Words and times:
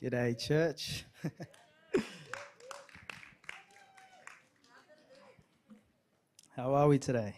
G'day, 0.00 0.38
church. 0.38 1.04
How 6.54 6.72
are 6.74 6.86
we 6.86 7.00
today? 7.00 7.34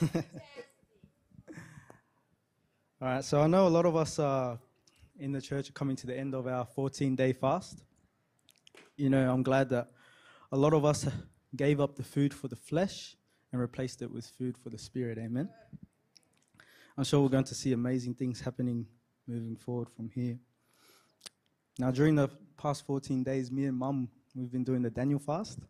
All 0.02 0.10
right, 3.00 3.24
so 3.24 3.40
I 3.40 3.46
know 3.46 3.68
a 3.68 3.70
lot 3.70 3.86
of 3.86 3.94
us 3.94 4.18
are 4.18 4.58
in 5.20 5.30
the 5.30 5.40
church 5.40 5.70
are 5.70 5.74
coming 5.74 5.94
to 5.94 6.08
the 6.08 6.18
end 6.18 6.34
of 6.34 6.48
our 6.48 6.64
14 6.64 7.14
day 7.14 7.32
fast. 7.32 7.84
You 8.96 9.10
know, 9.10 9.32
I'm 9.32 9.44
glad 9.44 9.68
that 9.68 9.92
a 10.50 10.56
lot 10.56 10.74
of 10.74 10.84
us 10.84 11.06
gave 11.54 11.80
up 11.80 11.94
the 11.94 12.02
food 12.02 12.34
for 12.34 12.48
the 12.48 12.56
flesh 12.56 13.16
and 13.54 13.60
replaced 13.60 14.02
it 14.02 14.10
with 14.10 14.26
food 14.26 14.58
for 14.58 14.68
the 14.68 14.76
spirit. 14.76 15.16
Amen. 15.16 15.48
I'm 16.98 17.04
sure 17.04 17.20
we're 17.22 17.28
going 17.28 17.44
to 17.44 17.54
see 17.54 17.72
amazing 17.72 18.14
things 18.14 18.40
happening 18.40 18.84
moving 19.28 19.54
forward 19.54 19.88
from 19.88 20.10
here. 20.10 20.40
Now, 21.78 21.92
during 21.92 22.16
the 22.16 22.28
past 22.56 22.84
14 22.84 23.22
days, 23.22 23.52
me 23.52 23.66
and 23.66 23.78
mum, 23.78 24.08
we've 24.34 24.50
been 24.50 24.64
doing 24.64 24.82
the 24.82 24.90
Daniel 24.90 25.20
fast. 25.20 25.60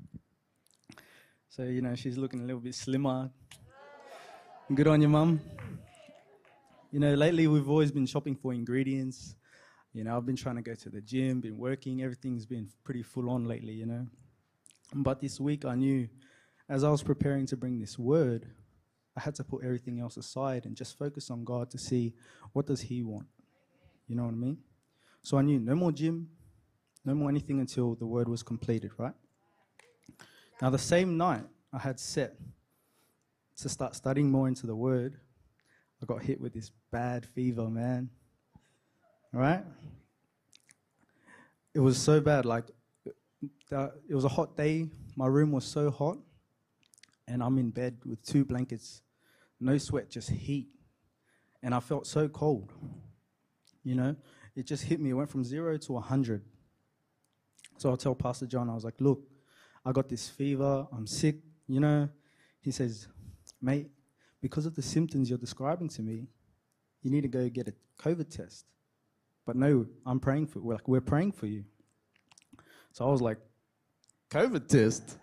So, 1.51 1.65
you 1.65 1.83
know, 1.83 1.95
she's 1.95 2.17
looking 2.17 2.41
a 2.41 2.45
little 2.45 2.63
bit 2.63 2.75
slimmer. 2.75 3.31
Good 4.75 4.89
on 4.89 5.03
you, 5.03 5.11
mum. 5.11 5.39
You 6.91 7.01
know, 7.01 7.13
lately 7.13 7.47
we've 7.49 7.69
always 7.69 7.93
been 7.93 8.07
shopping 8.07 8.35
for 8.35 8.55
ingredients. 8.55 9.35
You 9.93 10.05
know, 10.05 10.17
I've 10.17 10.25
been 10.25 10.37
trying 10.37 10.57
to 10.57 10.63
go 10.63 10.75
to 10.75 10.89
the 10.89 11.03
gym, 11.03 11.43
been 11.43 11.59
working, 11.59 12.03
everything's 12.03 12.47
been 12.47 12.67
pretty 12.83 13.03
full 13.03 13.29
on 13.29 13.45
lately, 13.45 13.75
you 13.75 13.85
know. 13.85 14.07
But 14.95 15.21
this 15.21 15.39
week 15.39 15.67
I 15.67 15.75
knew 15.75 16.09
as 16.69 16.85
I 16.85 16.91
was 16.91 17.03
preparing 17.03 17.47
to 17.47 17.57
bring 17.57 17.79
this 17.79 17.99
word, 17.99 18.47
I 19.17 19.21
had 19.21 19.35
to 19.37 19.45
put 19.45 19.65
everything 19.65 20.01
else 20.01 20.17
aside 20.17 20.67
and 20.67 20.77
just 20.77 20.99
focus 20.99 21.31
on 21.31 21.45
God 21.45 21.71
to 21.71 21.79
see 21.79 22.15
what 22.53 22.67
does 22.67 22.81
he 22.81 23.03
want. 23.03 23.27
You 24.09 24.17
know 24.17 24.25
what 24.25 24.33
I 24.33 24.37
mean? 24.37 24.59
So 25.23 25.39
I 25.39 25.43
knew 25.43 25.59
no 25.59 25.75
more 25.75 25.93
gym, 25.93 26.29
no 27.05 27.15
more 27.15 27.29
anything 27.29 27.61
until 27.61 27.95
the 27.95 28.07
word 28.07 28.29
was 28.29 28.43
completed, 28.43 28.91
right? 28.99 29.15
Now, 30.61 30.71
the 30.71 30.79
same 30.79 31.17
night 31.17 31.45
I 31.73 31.79
had 31.79 31.99
set 32.01 32.37
to 33.57 33.69
start 33.69 33.95
studying 33.95 34.31
more 34.31 34.49
into 34.49 34.67
the 34.67 34.75
word, 34.75 35.19
I 36.03 36.07
got 36.07 36.23
hit 36.23 36.41
with 36.41 36.53
this 36.53 36.71
bad 36.91 37.25
fever, 37.25 37.69
man. 37.69 38.11
Right? 39.33 39.65
It 41.73 41.81
was 41.81 41.99
so 41.99 42.21
bad. 42.21 42.45
Like, 42.45 42.67
uh, 43.73 43.89
it 44.09 44.15
was 44.15 44.25
a 44.25 44.29
hot 44.29 44.57
day. 44.57 44.89
My 45.17 45.27
room 45.27 45.51
was 45.51 45.65
so 45.65 45.91
hot. 45.91 46.19
And 47.27 47.43
I'm 47.43 47.59
in 47.59 47.71
bed 47.71 47.99
with 48.05 48.23
two 48.23 48.45
blankets. 48.45 49.03
No 49.61 49.79
sweat, 49.79 50.11
just 50.11 50.31
heat. 50.31 50.69
And 51.63 51.75
I 51.75 51.81
felt 51.81 52.07
so 52.07 52.29
cold. 52.29 52.73
You 53.83 53.95
know? 53.95 54.17
it 54.57 54.67
just 54.67 54.85
hit 54.85 55.01
me. 55.01 55.11
It 55.11 55.15
went 55.15 55.31
from 55.31 55.45
zero 55.45 55.77
to 55.77 55.93
100. 55.93 56.43
So 57.77 57.91
I'll 57.91 57.97
tell 57.97 58.15
Pastor 58.15 58.47
John, 58.47 58.71
I 58.71 58.75
was 58.75 58.85
like, 58.85 59.01
look, 59.01 59.23
I 59.85 59.93
got 59.93 60.09
this 60.09 60.29
fever. 60.29 60.87
I'm 60.93 61.07
sick. 61.07 61.37
You 61.67 61.81
know, 61.81 62.09
he 62.61 62.71
says, 62.71 63.09
mate, 63.61 63.91
because 64.41 64.67
of 64.67 64.75
the 64.75 64.83
symptoms 64.83 65.29
you're 65.29 65.39
describing 65.39 65.89
to 65.89 66.03
me, 66.03 66.29
you 67.03 67.11
need 67.11 67.23
to 67.23 67.29
go 67.29 67.49
get 67.49 67.69
a 67.69 67.75
COVID 67.99 68.31
test. 68.31 68.67
But 69.47 69.57
no, 69.57 69.87
I'm 70.07 70.21
praying 70.21 70.47
for, 70.47 70.61
we're 70.61 70.75
like, 70.75 70.89
we're 70.89 71.01
praying 71.01 71.33
for 71.33 71.47
you. 71.47 71.65
So 72.93 73.07
I 73.07 73.11
was 73.11 73.21
like, 73.21 73.39
COVID 74.31 74.69
test? 74.69 75.19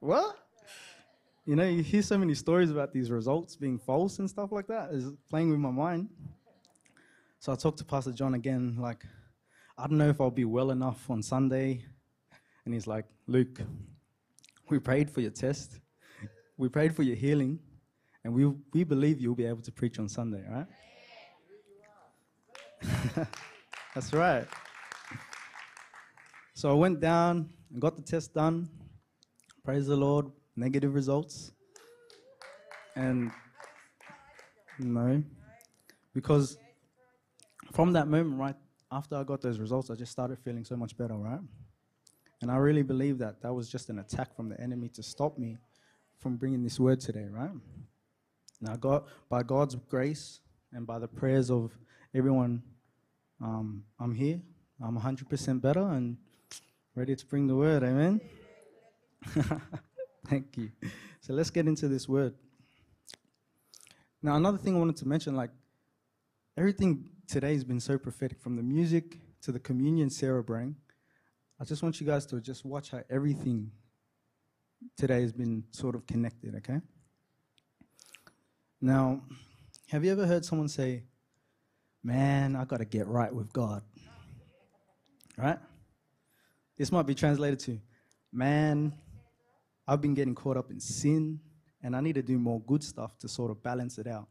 what? 0.00 0.36
You 1.46 1.56
know, 1.56 1.64
you 1.64 1.82
hear 1.82 2.00
so 2.00 2.16
many 2.16 2.32
stories 2.32 2.70
about 2.70 2.90
these 2.94 3.10
results 3.10 3.54
being 3.54 3.78
false 3.78 4.18
and 4.18 4.30
stuff 4.30 4.50
like 4.50 4.66
that. 4.68 4.90
Is 4.92 5.12
playing 5.28 5.50
with 5.50 5.58
my 5.58 5.70
mind. 5.70 6.08
So 7.38 7.52
I 7.52 7.56
talked 7.56 7.76
to 7.78 7.84
Pastor 7.84 8.12
John 8.12 8.32
again, 8.32 8.76
like, 8.78 9.04
I 9.76 9.86
don't 9.86 9.98
know 9.98 10.08
if 10.08 10.22
I'll 10.22 10.30
be 10.30 10.46
well 10.46 10.70
enough 10.70 11.10
on 11.10 11.22
Sunday. 11.22 11.84
And 12.64 12.72
he's 12.72 12.86
like, 12.86 13.04
Luke, 13.26 13.60
we 14.70 14.78
prayed 14.78 15.10
for 15.10 15.20
your 15.20 15.32
test, 15.32 15.80
we 16.56 16.70
prayed 16.70 16.96
for 16.96 17.02
your 17.02 17.16
healing, 17.16 17.58
and 18.24 18.32
we, 18.32 18.46
we 18.72 18.84
believe 18.84 19.20
you'll 19.20 19.34
be 19.34 19.44
able 19.44 19.60
to 19.62 19.72
preach 19.72 19.98
on 19.98 20.08
Sunday, 20.08 20.42
right? 20.48 20.66
That's 23.94 24.14
right. 24.14 24.46
So 26.54 26.70
I 26.70 26.74
went 26.74 27.00
down 27.00 27.50
and 27.70 27.82
got 27.82 27.96
the 27.96 28.02
test 28.02 28.32
done. 28.32 28.70
Praise 29.62 29.86
the 29.86 29.96
Lord, 29.96 30.30
negative 30.56 30.94
results. 30.94 31.52
And 32.96 33.30
no, 34.78 35.22
because 36.12 36.58
from 37.72 37.92
that 37.92 38.06
moment, 38.06 38.38
right 38.38 38.56
after 38.90 39.16
I 39.16 39.24
got 39.24 39.40
those 39.40 39.58
results, 39.58 39.90
I 39.90 39.94
just 39.94 40.12
started 40.12 40.38
feeling 40.38 40.64
so 40.64 40.76
much 40.76 40.96
better, 40.96 41.14
right? 41.14 41.40
And 42.40 42.50
I 42.50 42.56
really 42.56 42.82
believe 42.82 43.18
that 43.18 43.42
that 43.42 43.52
was 43.52 43.68
just 43.68 43.88
an 43.88 43.98
attack 43.98 44.34
from 44.36 44.48
the 44.48 44.60
enemy 44.60 44.88
to 44.90 45.02
stop 45.02 45.38
me 45.38 45.58
from 46.18 46.36
bringing 46.36 46.62
this 46.62 46.78
word 46.78 47.00
today, 47.00 47.26
right? 47.30 47.50
Now, 48.60 48.76
God, 48.76 49.04
by 49.28 49.42
God's 49.42 49.74
grace 49.74 50.40
and 50.72 50.86
by 50.86 50.98
the 50.98 51.08
prayers 51.08 51.50
of 51.50 51.76
everyone, 52.14 52.62
um, 53.40 53.84
I'm 53.98 54.14
here. 54.14 54.40
I'm 54.82 54.98
100% 54.98 55.60
better 55.60 55.82
and 55.82 56.16
ready 56.94 57.16
to 57.16 57.26
bring 57.26 57.46
the 57.46 57.56
word. 57.56 57.82
Amen. 57.82 58.20
Thank 60.28 60.56
you. 60.56 60.70
So 61.20 61.32
let's 61.34 61.50
get 61.50 61.66
into 61.66 61.88
this 61.88 62.08
word. 62.08 62.34
Now, 64.22 64.36
another 64.36 64.58
thing 64.58 64.74
I 64.74 64.78
wanted 64.78 64.96
to 64.96 65.08
mention, 65.08 65.36
like 65.36 65.50
everything 66.56 67.10
today 67.28 67.52
has 67.52 67.64
been 67.64 67.80
so 67.80 67.98
prophetic 67.98 68.40
from 68.40 68.56
the 68.56 68.62
music 68.62 69.18
to 69.42 69.52
the 69.52 69.60
communion 69.60 70.08
Sarah 70.08 70.42
bring. 70.42 70.76
I 71.60 71.64
just 71.64 71.82
want 71.82 72.00
you 72.00 72.06
guys 72.06 72.26
to 72.26 72.40
just 72.40 72.64
watch 72.64 72.90
how 72.90 73.02
everything 73.10 73.70
today 74.96 75.20
has 75.20 75.32
been 75.32 75.64
sort 75.70 75.94
of 75.94 76.06
connected, 76.06 76.54
okay? 76.56 76.80
Now, 78.80 79.22
have 79.88 80.04
you 80.04 80.12
ever 80.12 80.26
heard 80.26 80.44
someone 80.44 80.68
say, 80.68 81.04
Man, 82.02 82.54
I 82.54 82.66
got 82.66 82.78
to 82.78 82.84
get 82.84 83.06
right 83.06 83.34
with 83.34 83.50
God? 83.52 83.82
Right? 85.38 85.58
This 86.76 86.92
might 86.92 87.06
be 87.06 87.14
translated 87.14 87.58
to, 87.60 87.78
Man, 88.32 88.92
I've 89.86 90.00
been 90.00 90.14
getting 90.14 90.34
caught 90.34 90.56
up 90.56 90.70
in 90.70 90.80
sin 90.80 91.40
and 91.82 91.94
I 91.94 92.00
need 92.00 92.14
to 92.14 92.22
do 92.22 92.38
more 92.38 92.60
good 92.62 92.82
stuff 92.82 93.18
to 93.18 93.28
sort 93.28 93.50
of 93.50 93.62
balance 93.62 93.98
it 93.98 94.06
out. 94.06 94.28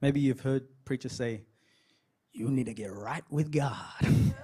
Maybe 0.00 0.20
you've 0.20 0.40
heard 0.40 0.66
preachers 0.84 1.12
say, 1.12 1.42
You 2.32 2.50
need 2.50 2.66
to 2.66 2.74
get 2.74 2.92
right 2.92 3.24
with 3.30 3.52
God. 3.52 4.06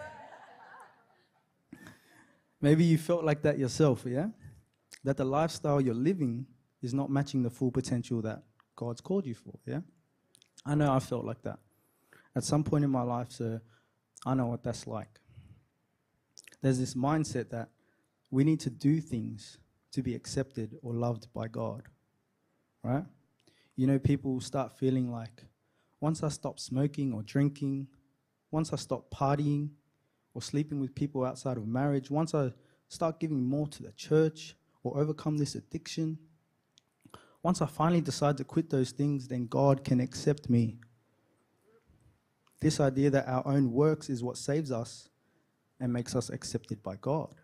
Maybe 2.61 2.85
you 2.85 2.99
felt 2.99 3.25
like 3.25 3.43
that 3.43 3.59
yourself, 3.59 4.05
yeah? 4.07 4.29
That 5.05 5.17
the 5.17 5.25
lifestyle 5.25 5.81
you're 5.81 5.95
living 5.95 6.47
is 6.83 6.95
not 6.95 7.11
matching 7.11 7.43
the 7.43 7.51
full 7.51 7.71
potential 7.71 8.23
that 8.23 8.43
God's 8.77 9.01
called 9.01 9.27
you 9.27 9.35
for, 9.35 9.59
yeah? 9.67 9.81
I 10.65 10.75
know 10.75 10.93
I 10.93 10.99
felt 11.01 11.25
like 11.25 11.43
that. 11.43 11.59
At 12.35 12.45
some 12.45 12.65
point 12.65 12.85
in 12.85 12.91
my 12.91 13.03
life, 13.03 13.31
so 13.31 13.61
I 14.25 14.35
know 14.35 14.47
what 14.47 14.63
that's 14.63 14.87
like. 14.87 15.21
There's 16.61 16.79
this 16.79 16.95
mindset 16.95 17.51
that 17.51 17.71
we 18.31 18.45
need 18.45 18.61
to 18.61 18.71
do 18.71 19.01
things 19.01 19.59
to 19.93 20.03
be 20.03 20.15
accepted 20.15 20.77
or 20.83 20.93
loved 20.93 21.33
by 21.33 21.49
God, 21.49 21.83
right? 22.83 23.05
You 23.77 23.87
know, 23.87 23.99
people 23.99 24.41
start 24.41 24.79
feeling 24.79 25.11
like 25.11 25.45
once 26.01 26.23
I 26.23 26.29
stop 26.29 26.59
smoking 26.59 27.13
or 27.13 27.23
drinking, 27.23 27.89
once 28.51 28.73
I 28.73 28.77
stop 28.77 29.11
partying 29.11 29.71
or 30.35 30.43
sleeping 30.43 30.81
with 30.81 30.95
people 30.95 31.25
outside 31.25 31.57
of 31.57 31.67
marriage, 31.67 32.11
once 32.11 32.35
I 32.35 32.53
start 32.89 33.21
giving 33.21 33.43
more 33.43 33.67
to 33.69 33.83
the 33.83 33.93
church 33.93 34.55
or 34.83 34.99
overcome 34.99 35.39
this 35.39 35.55
addiction, 35.55 36.19
once 37.43 37.63
I 37.63 37.67
finally 37.67 38.01
decide 38.01 38.37
to 38.39 38.45
quit 38.45 38.71
those 38.71 38.91
things, 38.91 39.29
then 39.29 39.47
God 39.47 39.85
can 39.85 40.01
accept 40.01 40.51
me. 40.51 40.79
This 42.61 42.81
idea 42.81 43.11
that 43.11 43.29
our 43.29 43.47
own 43.47 43.73
works 43.73 44.09
is 44.09 44.23
what 44.23 44.37
saves 44.37 44.73
us 44.73 45.09
and 45.79 45.93
makes 45.93 46.17
us 46.17 46.31
accepted 46.31 46.83
by 46.83 46.97
God, 46.97 47.35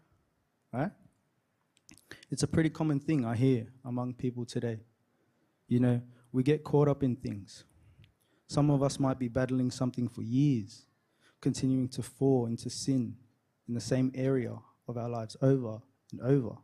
right? 0.72 0.90
It's 2.30 2.42
a 2.42 2.48
pretty 2.48 2.70
common 2.70 2.98
thing 3.00 3.24
I 3.24 3.36
hear 3.36 3.66
among 3.84 4.14
people 4.14 4.44
today. 4.44 4.80
You 5.69 5.80
know, 5.80 6.02
we 6.32 6.42
get 6.42 6.64
caught 6.64 6.88
up 6.88 7.02
in 7.02 7.16
things. 7.16 7.64
Some 8.48 8.70
of 8.70 8.82
us 8.82 8.98
might 8.98 9.19
be 9.19 9.28
battling 9.28 9.70
something 9.70 10.08
for 10.08 10.22
years, 10.22 10.86
continuing 11.40 11.88
to 11.88 12.02
fall 12.02 12.46
into 12.46 12.70
sin 12.70 13.16
in 13.69 13.74
the 13.74 13.80
same 13.80 14.12
area 14.14 14.54
of 14.88 14.96
our 14.96 15.08
lives 15.08 15.36
over 15.40 15.80
and 16.10 16.20
over. 16.20 16.56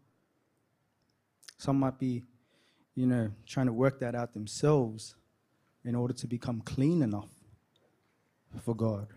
Some 1.56 1.78
might 1.80 1.98
be, 1.98 2.24
you 2.94 3.06
know, 3.06 3.30
trying 3.46 3.66
to 3.66 3.72
work 3.72 4.00
that 4.00 4.14
out 4.14 4.32
themselves 4.34 5.14
in 5.84 5.94
order 5.94 6.14
to 6.14 6.26
become 6.26 6.60
clean 6.60 7.02
enough 7.02 7.30
for 8.60 8.74
God. 8.74 9.08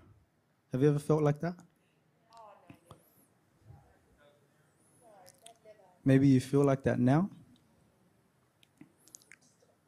Have 0.72 0.82
you 0.82 0.90
ever 0.90 1.00
felt 1.00 1.22
like 1.22 1.40
that? 1.42 1.56
Maybe 6.04 6.28
you 6.28 6.40
feel 6.40 6.64
like 6.64 6.84
that 6.84 7.00
now. 7.00 7.30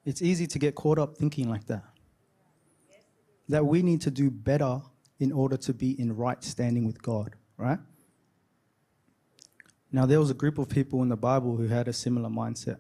It's 0.06 0.22
easy 0.22 0.48
to 0.48 0.60
get 0.60 0.76
caught 0.76 1.00
up 1.00 1.18
thinking 1.18 1.50
like 1.50 1.66
that. 1.68 1.84
That 3.50 3.66
we 3.66 3.82
need 3.82 4.02
to 4.02 4.12
do 4.12 4.30
better 4.30 4.82
in 5.20 5.32
order 5.32 5.58
to 5.58 5.74
be 5.74 6.00
in 6.00 6.16
right 6.16 6.44
standing 6.44 6.86
with 6.86 7.02
God, 7.02 7.36
right? 7.58 7.80
Now, 9.92 10.06
there 10.06 10.20
was 10.20 10.30
a 10.30 10.34
group 10.34 10.58
of 10.58 10.70
people 10.70 11.02
in 11.04 11.10
the 11.10 11.16
Bible 11.16 11.56
who 11.56 11.68
had 11.68 11.88
a 11.88 11.94
similar 11.94 12.30
mindset 12.30 12.80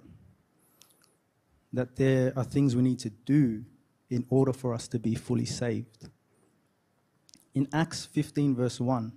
that 1.71 1.95
there 1.95 2.33
are 2.36 2.44
things 2.44 2.75
we 2.75 2.81
need 2.81 3.00
to 3.00 3.09
do 3.09 3.63
in 4.09 4.25
order 4.29 4.53
for 4.53 4.74
us 4.74 4.88
to 4.88 5.00
be 5.00 5.15
fully 5.15 5.45
saved. 5.45 6.09
In 7.56 7.68
Acts 7.74 8.06
15, 8.06 8.56
verse 8.56 8.79
1, 8.79 9.12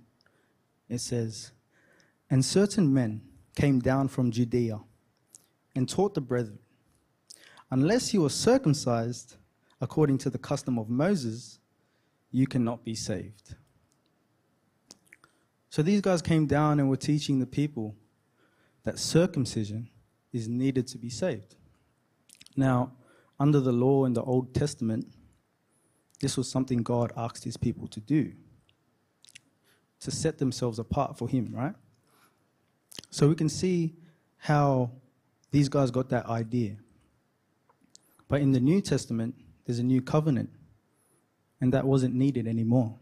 it 0.89 0.99
says, 0.99 1.51
And 2.29 2.43
certain 2.43 2.93
men 2.93 3.21
came 3.57 3.79
down 3.79 4.07
from 4.07 4.29
Judea 4.29 4.79
and 5.75 5.89
taught 5.89 6.13
the 6.13 6.21
brethren, 6.21 6.59
Unless 7.71 8.13
you 8.13 8.23
are 8.23 8.29
circumcised 8.29 9.35
according 9.81 10.19
to 10.19 10.29
the 10.29 10.37
custom 10.37 10.77
of 10.77 10.89
Moses, 10.89 11.57
you 12.31 12.45
cannot 12.45 12.85
be 12.85 12.93
saved. 12.93 13.55
So 15.71 15.81
these 15.81 16.01
guys 16.01 16.21
came 16.21 16.45
down 16.45 16.79
and 16.79 16.87
were 16.87 16.97
teaching 16.97 17.39
the 17.39 17.47
people 17.47 17.95
that 18.83 18.99
circumcision 18.99 19.89
is 20.31 20.47
needed 20.47 20.85
to 20.89 20.99
be 20.99 21.09
saved. 21.09 21.55
Now, 22.55 22.91
under 23.39 23.59
the 23.59 23.71
law 23.71 24.05
in 24.05 24.13
the 24.13 24.21
Old 24.21 24.53
Testament, 24.53 25.07
this 26.21 26.37
was 26.37 26.49
something 26.49 26.83
God 26.83 27.11
asked 27.17 27.43
his 27.43 27.57
people 27.57 27.87
to 27.87 27.99
do 27.99 28.33
to 29.99 30.11
set 30.11 30.37
themselves 30.37 30.77
apart 30.77 31.17
for 31.17 31.27
him, 31.27 31.49
right? 31.51 31.73
So 33.09 33.27
we 33.27 33.35
can 33.35 33.49
see 33.49 33.95
how 34.37 34.91
these 35.51 35.69
guys 35.69 35.91
got 35.91 36.09
that 36.09 36.25
idea. 36.27 36.75
But 38.27 38.41
in 38.41 38.51
the 38.51 38.59
New 38.59 38.81
Testament, 38.81 39.35
there's 39.65 39.79
a 39.79 39.83
new 39.83 40.01
covenant, 40.01 40.49
and 41.61 41.73
that 41.73 41.85
wasn't 41.85 42.13
needed 42.13 42.47
anymore. 42.47 42.97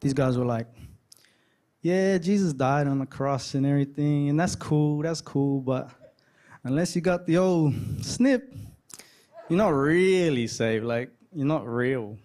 These 0.00 0.14
guys 0.14 0.38
were 0.38 0.44
like, 0.44 0.66
yeah, 1.80 2.18
Jesus 2.18 2.52
died 2.52 2.86
on 2.86 3.00
the 3.00 3.06
cross 3.06 3.54
and 3.54 3.66
everything, 3.66 4.28
and 4.28 4.38
that's 4.38 4.54
cool, 4.54 5.02
that's 5.02 5.20
cool, 5.20 5.60
but 5.60 5.90
unless 6.64 6.94
you 6.94 7.02
got 7.02 7.26
the 7.26 7.38
old 7.38 7.74
snip, 8.02 8.54
you're 9.48 9.58
not 9.58 9.70
really 9.70 10.46
saved. 10.46 10.84
Like, 10.84 11.10
you're 11.34 11.46
not 11.46 11.66
real, 11.66 12.16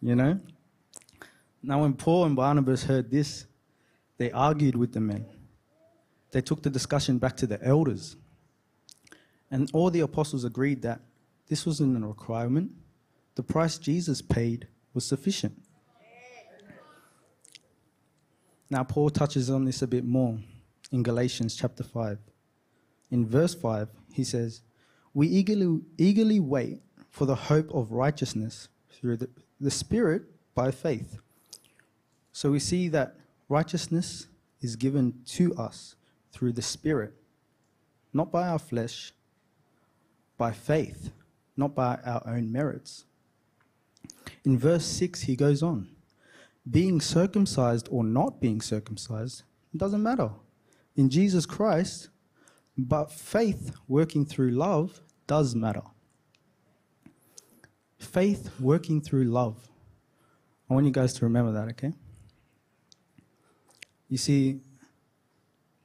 you 0.00 0.16
know? 0.16 0.38
Now, 1.62 1.82
when 1.82 1.94
Paul 1.94 2.24
and 2.24 2.34
Barnabas 2.34 2.82
heard 2.82 3.10
this, 3.10 3.46
they 4.22 4.30
argued 4.30 4.76
with 4.76 4.92
the 4.92 5.00
men. 5.00 5.26
They 6.30 6.40
took 6.40 6.62
the 6.62 6.70
discussion 6.70 7.18
back 7.18 7.36
to 7.38 7.46
the 7.48 7.60
elders. 7.60 8.14
And 9.50 9.68
all 9.72 9.90
the 9.90 9.98
apostles 9.98 10.44
agreed 10.44 10.82
that 10.82 11.00
this 11.48 11.66
wasn't 11.66 12.00
a 12.00 12.06
requirement. 12.06 12.70
The 13.34 13.42
price 13.42 13.78
Jesus 13.78 14.22
paid 14.22 14.68
was 14.94 15.04
sufficient. 15.04 15.60
Now, 18.70 18.84
Paul 18.84 19.10
touches 19.10 19.50
on 19.50 19.64
this 19.64 19.82
a 19.82 19.88
bit 19.88 20.04
more 20.04 20.38
in 20.92 21.02
Galatians 21.02 21.56
chapter 21.56 21.82
5. 21.82 22.16
In 23.10 23.26
verse 23.26 23.56
5, 23.56 23.88
he 24.12 24.22
says, 24.22 24.62
We 25.12 25.26
eagerly, 25.26 25.80
eagerly 25.98 26.38
wait 26.38 26.80
for 27.10 27.26
the 27.26 27.34
hope 27.34 27.74
of 27.74 27.90
righteousness 27.90 28.68
through 28.88 29.16
the, 29.16 29.28
the 29.60 29.72
Spirit 29.72 30.22
by 30.54 30.70
faith. 30.70 31.18
So 32.30 32.52
we 32.52 32.60
see 32.60 32.86
that 32.90 33.16
righteousness 33.52 34.28
is 34.62 34.76
given 34.76 35.14
to 35.26 35.54
us 35.56 35.94
through 36.32 36.52
the 36.52 36.62
Spirit, 36.62 37.12
not 38.12 38.32
by 38.32 38.48
our 38.48 38.58
flesh, 38.58 39.12
by 40.38 40.50
faith, 40.50 41.10
not 41.56 41.74
by 41.74 41.98
our 42.04 42.22
own 42.26 42.50
merits. 42.50 43.04
In 44.44 44.58
verse 44.58 44.86
6, 44.86 45.22
he 45.22 45.36
goes 45.36 45.62
on 45.62 45.88
being 46.70 47.00
circumcised 47.00 47.88
or 47.90 48.04
not 48.04 48.40
being 48.40 48.60
circumcised 48.60 49.42
doesn't 49.76 50.02
matter. 50.02 50.30
In 50.96 51.10
Jesus 51.10 51.44
Christ, 51.44 52.08
but 52.78 53.10
faith 53.10 53.72
working 53.88 54.24
through 54.24 54.50
love 54.50 55.00
does 55.26 55.54
matter. 55.54 55.82
Faith 57.98 58.50
working 58.60 59.00
through 59.00 59.24
love. 59.24 59.68
I 60.70 60.74
want 60.74 60.86
you 60.86 60.92
guys 60.92 61.14
to 61.14 61.24
remember 61.24 61.52
that, 61.52 61.68
okay? 61.70 61.92
You 64.12 64.18
see, 64.18 64.60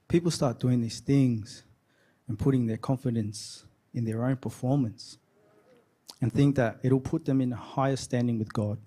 people 0.09 0.31
start 0.31 0.59
doing 0.59 0.81
these 0.81 0.99
things 0.99 1.63
and 2.27 2.37
putting 2.37 2.67
their 2.67 2.75
confidence 2.75 3.63
in 3.93 4.03
their 4.03 4.25
own 4.25 4.35
performance 4.35 5.17
and 6.19 6.33
think 6.33 6.57
that 6.57 6.79
it'll 6.83 6.99
put 6.99 7.23
them 7.23 7.39
in 7.39 7.53
a 7.53 7.55
higher 7.55 7.95
standing 7.95 8.37
with 8.37 8.51
God. 8.51 8.79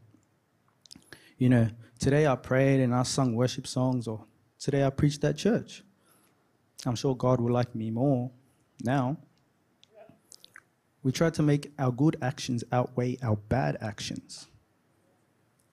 You 1.39 1.49
know, 1.49 1.71
today 1.99 2.27
I 2.27 2.37
prayed 2.37 2.81
and 2.81 2.95
I 2.95 3.03
sung 3.05 3.35
worship 3.35 3.67
songs, 3.67 4.07
or 4.07 4.27
today 4.59 4.85
I 4.85 4.91
preached 4.91 5.25
at 5.25 5.39
church. 5.39 5.85
I'm 6.85 6.95
sure 6.95 7.17
God 7.17 7.41
will 7.41 7.51
like 7.51 7.75
me 7.75 7.91
more 7.91 8.31
now. 8.85 9.17
We 11.03 11.13
try 11.13 11.31
to 11.31 11.43
make 11.43 11.73
our 11.79 11.93
good 11.93 12.19
actions 12.21 12.63
outweigh 12.71 13.17
our 13.23 13.37
bad 13.37 13.79
actions. 13.81 14.49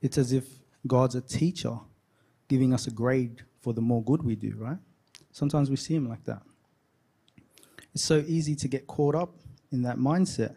It's 0.02 0.18
as 0.18 0.32
if 0.32 0.46
God's 0.88 1.16
a 1.16 1.22
teacher 1.22 1.80
giving 2.48 2.74
us 2.74 2.88
a 2.88 2.92
grade 2.92 3.44
for 3.68 3.74
the 3.74 3.82
more 3.82 4.02
good 4.02 4.24
we 4.24 4.34
do, 4.34 4.54
right? 4.58 4.78
Sometimes 5.34 5.70
we 5.70 5.76
see 5.76 5.94
Him 5.94 6.08
like 6.08 6.24
that. 6.24 6.42
It's 7.94 8.02
so 8.02 8.24
easy 8.26 8.56
to 8.56 8.68
get 8.70 8.88
caught 8.88 9.14
up 9.14 9.36
in 9.74 9.82
that 9.82 9.98
mindset 9.98 10.56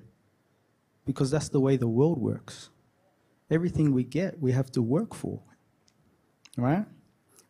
because 1.04 1.28
that's 1.28 1.48
the 1.48 1.58
way 1.58 1.76
the 1.76 1.88
world 1.88 2.18
works. 2.20 2.70
Everything 3.50 3.92
we 3.92 4.04
get, 4.04 4.40
we 4.40 4.52
have 4.52 4.70
to 4.70 4.80
work 4.80 5.12
for, 5.12 5.42
right? 6.56 6.86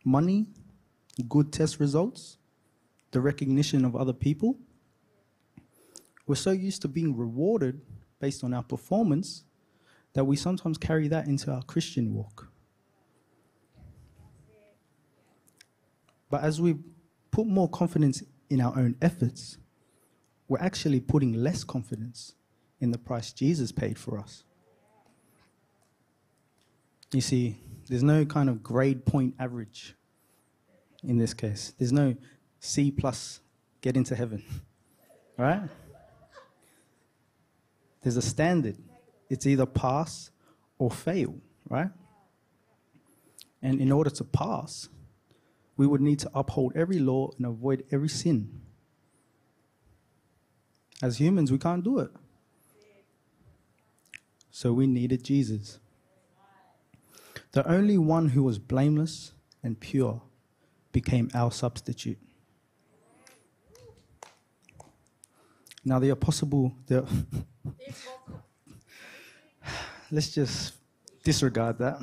Money, 0.03 0.47
good 1.29 1.53
test 1.53 1.79
results, 1.79 2.39
the 3.11 3.21
recognition 3.21 3.85
of 3.85 3.95
other 3.95 4.13
people. 4.13 4.57
We're 6.25 6.33
so 6.33 6.49
used 6.49 6.81
to 6.81 6.87
being 6.87 7.15
rewarded 7.15 7.81
based 8.19 8.43
on 8.43 8.51
our 8.55 8.63
performance 8.63 9.43
that 10.13 10.23
we 10.23 10.37
sometimes 10.37 10.79
carry 10.79 11.07
that 11.09 11.27
into 11.27 11.51
our 11.51 11.61
Christian 11.61 12.15
walk. 12.15 12.50
But 16.31 16.43
as 16.43 16.59
we 16.61 16.77
put 17.29 17.45
more 17.45 17.69
confidence 17.69 18.23
in 18.49 18.61
our 18.61 18.75
own 18.75 18.95
efforts, 19.01 19.57
we're 20.47 20.59
actually 20.59 21.01
putting 21.01 21.33
less 21.33 21.63
confidence 21.63 22.33
in 22.79 22.91
the 22.91 22.97
price 22.97 23.31
Jesus 23.33 23.71
paid 23.71 23.99
for 23.99 24.17
us. 24.17 24.43
You 27.13 27.21
see, 27.21 27.57
there's 27.89 28.03
no 28.03 28.25
kind 28.25 28.49
of 28.49 28.63
grade 28.63 29.05
point 29.05 29.35
average 29.37 29.93
in 31.03 31.17
this 31.17 31.33
case. 31.33 31.73
There's 31.77 31.91
no 31.91 32.15
C 32.61 32.91
plus 32.91 33.41
get 33.81 33.97
into 33.97 34.15
heaven, 34.15 34.43
right? 35.37 35.63
There's 38.01 38.17
a 38.17 38.21
standard. 38.21 38.77
It's 39.29 39.45
either 39.45 39.65
pass 39.65 40.31
or 40.77 40.89
fail, 40.89 41.35
right? 41.69 41.89
And 43.61 43.81
in 43.81 43.91
order 43.91 44.09
to 44.09 44.23
pass, 44.23 44.87
we 45.81 45.87
would 45.87 45.99
need 45.99 46.19
to 46.19 46.29
uphold 46.35 46.73
every 46.75 46.99
law 46.99 47.31
and 47.37 47.45
avoid 47.47 47.83
every 47.89 48.07
sin. 48.07 48.61
As 51.01 51.19
humans, 51.19 51.51
we 51.51 51.57
can't 51.57 51.83
do 51.83 51.97
it. 51.97 52.11
So 54.51 54.73
we 54.73 54.85
needed 54.85 55.23
Jesus. 55.23 55.79
The 57.53 57.67
only 57.67 57.97
one 57.97 58.29
who 58.29 58.43
was 58.43 58.59
blameless 58.59 59.31
and 59.63 59.79
pure 59.79 60.21
became 60.91 61.31
our 61.33 61.51
substitute. 61.51 62.19
Now, 65.83 65.97
the 65.97 66.09
apostle, 66.09 66.75
the 66.85 67.07
let's 70.11 70.29
just 70.29 70.75
disregard 71.23 71.79
that. 71.79 71.99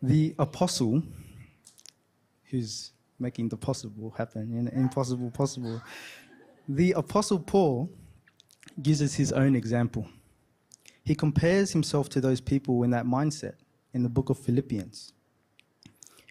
The 0.00 0.34
apostle, 0.38 1.02
who's 2.54 2.92
making 3.18 3.48
the 3.48 3.56
possible 3.56 4.14
happen 4.16 4.56
and 4.56 4.68
impossible 4.68 5.30
possible, 5.30 5.82
the 6.68 6.92
apostle 6.92 7.38
Paul 7.40 7.90
gives 8.80 9.02
us 9.02 9.14
his 9.14 9.32
own 9.32 9.56
example. 9.56 10.06
He 11.04 11.14
compares 11.14 11.72
himself 11.72 12.08
to 12.10 12.20
those 12.20 12.40
people 12.40 12.82
in 12.84 12.90
that 12.90 13.06
mindset 13.06 13.54
in 13.92 14.02
the 14.04 14.08
book 14.08 14.30
of 14.30 14.38
Philippians. 14.38 15.12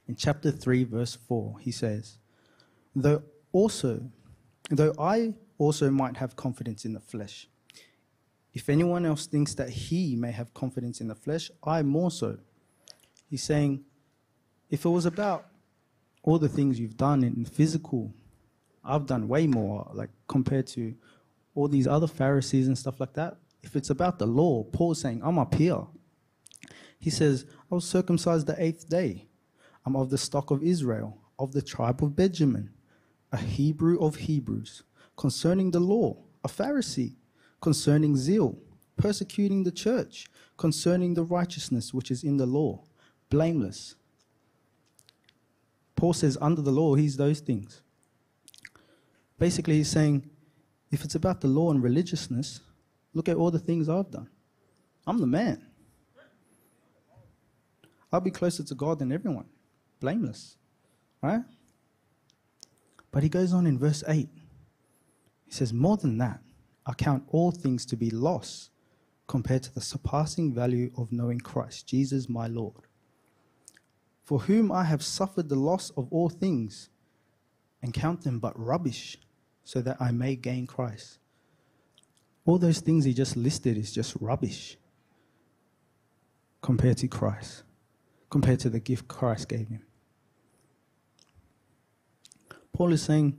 In 0.07 0.15
chapter 0.15 0.49
3, 0.51 0.85
verse 0.85 1.15
4, 1.27 1.59
he 1.59 1.71
says, 1.71 2.17
Though 2.95 3.23
also, 3.51 4.09
though 4.69 4.93
I 4.97 5.35
also 5.57 5.91
might 5.91 6.17
have 6.17 6.35
confidence 6.35 6.85
in 6.85 6.93
the 6.93 6.99
flesh, 6.99 7.47
if 8.53 8.69
anyone 8.69 9.05
else 9.05 9.25
thinks 9.25 9.53
that 9.55 9.69
he 9.69 10.15
may 10.15 10.31
have 10.31 10.53
confidence 10.53 11.01
in 11.01 11.07
the 11.07 11.15
flesh, 11.15 11.51
I 11.63 11.81
more 11.81 12.11
so. 12.11 12.37
He's 13.29 13.43
saying, 13.43 13.83
if 14.69 14.85
it 14.85 14.89
was 14.89 15.05
about 15.05 15.47
all 16.23 16.39
the 16.39 16.49
things 16.49 16.79
you've 16.79 16.97
done 16.97 17.23
in 17.23 17.45
physical, 17.45 18.13
I've 18.83 19.05
done 19.05 19.27
way 19.27 19.47
more, 19.47 19.89
like 19.93 20.09
compared 20.27 20.67
to 20.67 20.95
all 21.55 21.67
these 21.67 21.87
other 21.87 22.07
Pharisees 22.07 22.67
and 22.67 22.77
stuff 22.77 22.99
like 22.99 23.13
that, 23.13 23.37
if 23.61 23.75
it's 23.75 23.89
about 23.89 24.19
the 24.19 24.25
law, 24.25 24.63
Paul's 24.63 25.01
saying, 25.01 25.21
I'm 25.23 25.39
up 25.39 25.53
here. 25.55 25.85
He 26.99 27.09
says, 27.09 27.45
I 27.71 27.75
was 27.75 27.85
circumcised 27.85 28.47
the 28.47 28.61
eighth 28.61 28.89
day. 28.89 29.27
I'm 29.85 29.95
of 29.95 30.09
the 30.09 30.17
stock 30.17 30.51
of 30.51 30.63
Israel, 30.63 31.17
of 31.37 31.51
the 31.51 31.61
tribe 31.61 32.03
of 32.03 32.15
Benjamin, 32.15 32.71
a 33.31 33.37
Hebrew 33.37 33.99
of 33.99 34.15
Hebrews, 34.15 34.83
concerning 35.17 35.71
the 35.71 35.79
law, 35.79 36.17
a 36.43 36.47
Pharisee, 36.47 37.15
concerning 37.61 38.15
zeal, 38.15 38.57
persecuting 38.97 39.63
the 39.63 39.71
church, 39.71 40.27
concerning 40.57 41.13
the 41.13 41.23
righteousness 41.23 41.93
which 41.93 42.11
is 42.11 42.23
in 42.23 42.37
the 42.37 42.45
law, 42.45 42.83
blameless. 43.29 43.95
Paul 45.95 46.13
says, 46.13 46.37
under 46.41 46.61
the 46.61 46.71
law, 46.71 46.95
he's 46.95 47.17
those 47.17 47.39
things. 47.39 47.81
Basically, 49.37 49.75
he's 49.77 49.89
saying, 49.89 50.29
if 50.91 51.03
it's 51.03 51.15
about 51.15 51.41
the 51.41 51.47
law 51.47 51.71
and 51.71 51.81
religiousness, 51.81 52.61
look 53.13 53.29
at 53.29 53.37
all 53.37 53.51
the 53.51 53.59
things 53.59 53.89
I've 53.89 54.11
done. 54.11 54.29
I'm 55.05 55.19
the 55.19 55.27
man. 55.27 55.65
I'll 58.11 58.21
be 58.21 58.31
closer 58.31 58.63
to 58.63 58.75
God 58.75 58.99
than 58.99 59.11
everyone. 59.11 59.45
Blameless. 59.99 60.57
Right? 61.21 61.41
But 63.11 63.23
he 63.23 63.29
goes 63.29 63.53
on 63.53 63.65
in 63.65 63.79
verse 63.79 64.03
8. 64.07 64.29
He 65.45 65.51
says, 65.51 65.73
More 65.73 65.97
than 65.97 66.17
that, 66.19 66.41
I 66.85 66.93
count 66.93 67.23
all 67.29 67.51
things 67.51 67.85
to 67.87 67.95
be 67.95 68.09
loss 68.09 68.69
compared 69.27 69.63
to 69.63 69.73
the 69.73 69.81
surpassing 69.81 70.53
value 70.53 70.91
of 70.97 71.11
knowing 71.11 71.39
Christ, 71.39 71.87
Jesus 71.87 72.29
my 72.29 72.47
Lord, 72.47 72.87
for 74.23 74.39
whom 74.39 74.71
I 74.71 74.85
have 74.85 75.03
suffered 75.03 75.49
the 75.49 75.55
loss 75.55 75.89
of 75.91 76.07
all 76.11 76.29
things 76.29 76.89
and 77.81 77.93
count 77.93 78.23
them 78.23 78.39
but 78.39 78.57
rubbish 78.57 79.17
so 79.63 79.81
that 79.81 79.97
I 79.99 80.11
may 80.11 80.35
gain 80.35 80.65
Christ. 80.65 81.19
All 82.45 82.57
those 82.57 82.79
things 82.79 83.05
he 83.05 83.13
just 83.13 83.35
listed 83.35 83.77
is 83.77 83.91
just 83.91 84.15
rubbish 84.19 84.77
compared 86.61 86.97
to 86.97 87.07
Christ, 87.07 87.63
compared 88.29 88.59
to 88.61 88.69
the 88.69 88.79
gift 88.79 89.07
Christ 89.07 89.49
gave 89.49 89.67
him. 89.67 89.83
Paul 92.71 92.91
is 92.93 93.01
saying 93.01 93.37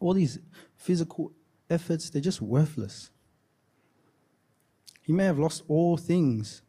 all 0.00 0.14
these 0.14 0.38
physical 0.76 1.32
efforts, 1.70 2.10
they're 2.10 2.20
just 2.20 2.42
worthless. 2.42 3.10
He 5.00 5.12
may 5.12 5.24
have 5.24 5.38
lost 5.38 5.62
all 5.68 5.96
things 5.96 6.62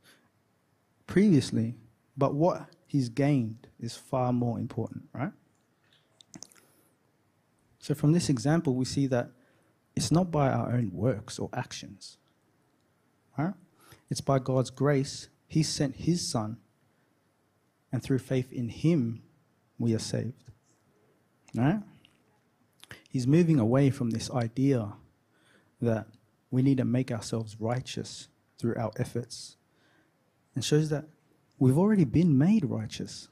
previously, 1.06 1.76
but 2.16 2.34
what 2.34 2.68
he's 2.94 3.10
gained 3.10 3.68
is 3.80 3.98
far 3.98 4.32
more 4.32 4.60
important, 4.60 5.06
right? 5.14 5.32
So, 7.80 7.96
from 7.96 8.14
this 8.14 8.30
example, 8.30 8.76
we 8.76 8.86
see 8.86 9.08
that 9.08 9.32
it's 9.96 10.12
not 10.12 10.30
by 10.30 10.50
our 10.50 10.72
own 10.72 10.92
works 10.94 11.40
or 11.40 11.50
actions, 11.54 12.18
right? 13.36 13.56
It's 14.12 14.22
by 14.22 14.38
God's 14.38 14.70
grace. 14.70 15.28
He 15.48 15.64
sent 15.64 15.96
His 15.96 16.26
Son, 16.26 16.58
and 17.92 18.02
through 18.04 18.20
faith 18.20 18.54
in 18.54 18.70
Him, 18.70 19.24
we 19.80 19.96
are 19.96 20.00
saved, 20.00 20.52
right? 21.56 21.82
He's 23.10 23.26
moving 23.26 23.60
away 23.60 23.90
from 23.90 24.12
this 24.12 24.30
idea 24.30 24.94
that 25.82 26.06
we 26.52 26.62
need 26.62 26.78
to 26.78 26.86
make 26.86 27.12
ourselves 27.12 27.58
righteous 27.60 28.28
through 28.60 28.76
our 28.78 28.92
efforts 28.98 29.58
and 30.54 30.64
shows 30.64 30.90
that 30.90 31.06
we've 31.60 31.78
already 31.78 32.06
been 32.06 32.38
made 32.38 32.66
righteous 32.66 33.30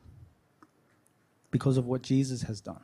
because 1.50 1.78
of 1.78 1.86
what 1.86 2.02
Jesus 2.02 2.44
has 2.44 2.62
done. 2.62 2.82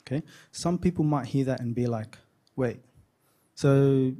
Okay? 0.00 0.22
Some 0.52 0.78
people 0.78 1.04
might 1.04 1.26
hear 1.26 1.44
that 1.44 1.60
and 1.60 1.74
be 1.74 1.86
like, 1.86 2.18
wait, 2.56 2.80
so 3.54 4.12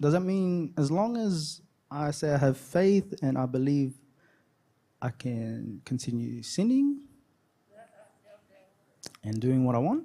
does 0.00 0.12
that 0.12 0.20
mean 0.20 0.72
as 0.76 0.90
long 0.90 1.16
as 1.16 1.60
I 1.90 2.10
say 2.10 2.32
I 2.32 2.38
have 2.38 2.56
faith 2.56 3.14
and 3.22 3.36
I 3.36 3.46
believe 3.46 3.94
I 5.00 5.10
can 5.10 5.80
continue 5.84 6.42
sinning 6.42 7.00
and 9.22 9.40
doing 9.40 9.64
what 9.64 9.74
I 9.74 9.78
want? 9.78 10.04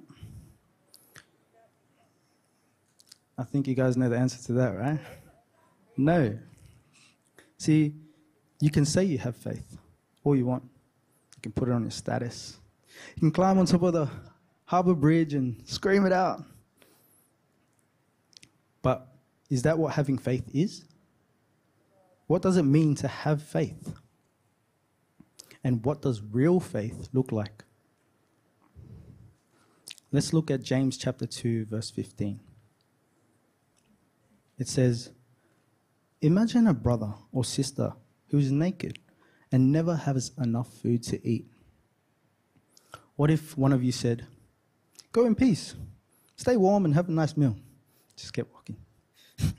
I 3.36 3.42
think 3.42 3.66
you 3.66 3.74
guys 3.74 3.96
know 3.96 4.08
the 4.08 4.16
answer 4.16 4.40
to 4.46 4.52
that, 4.54 4.76
right? 4.76 5.00
No. 5.96 6.38
See, 7.58 7.94
you 8.60 8.70
can 8.70 8.84
say 8.84 9.04
you 9.04 9.18
have 9.18 9.36
faith 9.36 9.78
all 10.24 10.34
you 10.34 10.46
want. 10.46 10.62
You 11.36 11.42
can 11.42 11.52
put 11.52 11.68
it 11.68 11.72
on 11.72 11.82
your 11.82 11.90
status. 11.90 12.56
You 13.14 13.20
can 13.20 13.30
climb 13.30 13.58
on 13.58 13.66
top 13.66 13.82
of 13.82 13.92
the 13.92 14.08
harbor 14.64 14.94
bridge 14.94 15.34
and 15.34 15.62
scream 15.68 16.06
it 16.06 16.12
out. 16.12 16.42
But 18.82 19.06
is 19.50 19.62
that 19.62 19.78
what 19.78 19.94
having 19.94 20.18
faith 20.18 20.48
is? 20.52 20.84
What 22.26 22.42
does 22.42 22.56
it 22.56 22.62
mean 22.62 22.94
to 22.96 23.08
have 23.08 23.42
faith? 23.42 23.94
And 25.62 25.84
what 25.84 26.02
does 26.02 26.22
real 26.22 26.60
faith 26.60 27.08
look 27.12 27.30
like? 27.32 27.64
Let's 30.10 30.32
look 30.32 30.50
at 30.50 30.62
James 30.62 30.96
chapter 30.96 31.26
2, 31.26 31.66
verse 31.66 31.90
15. 31.90 32.40
It 34.58 34.68
says, 34.68 35.10
Imagine 36.20 36.66
a 36.66 36.74
brother 36.74 37.14
or 37.32 37.44
sister 37.44 37.94
who 38.34 38.40
is 38.40 38.50
naked 38.50 38.98
and 39.52 39.70
never 39.70 39.94
has 39.94 40.32
enough 40.42 40.66
food 40.82 41.04
to 41.04 41.24
eat. 41.24 41.46
What 43.14 43.30
if 43.30 43.56
one 43.56 43.72
of 43.72 43.84
you 43.84 43.92
said, 43.92 44.26
Go 45.12 45.24
in 45.24 45.36
peace, 45.36 45.76
stay 46.34 46.56
warm, 46.56 46.84
and 46.84 46.94
have 46.94 47.08
a 47.08 47.12
nice 47.12 47.36
meal? 47.36 47.56
Just 48.16 48.32
keep 48.32 48.52
walking. 48.52 48.76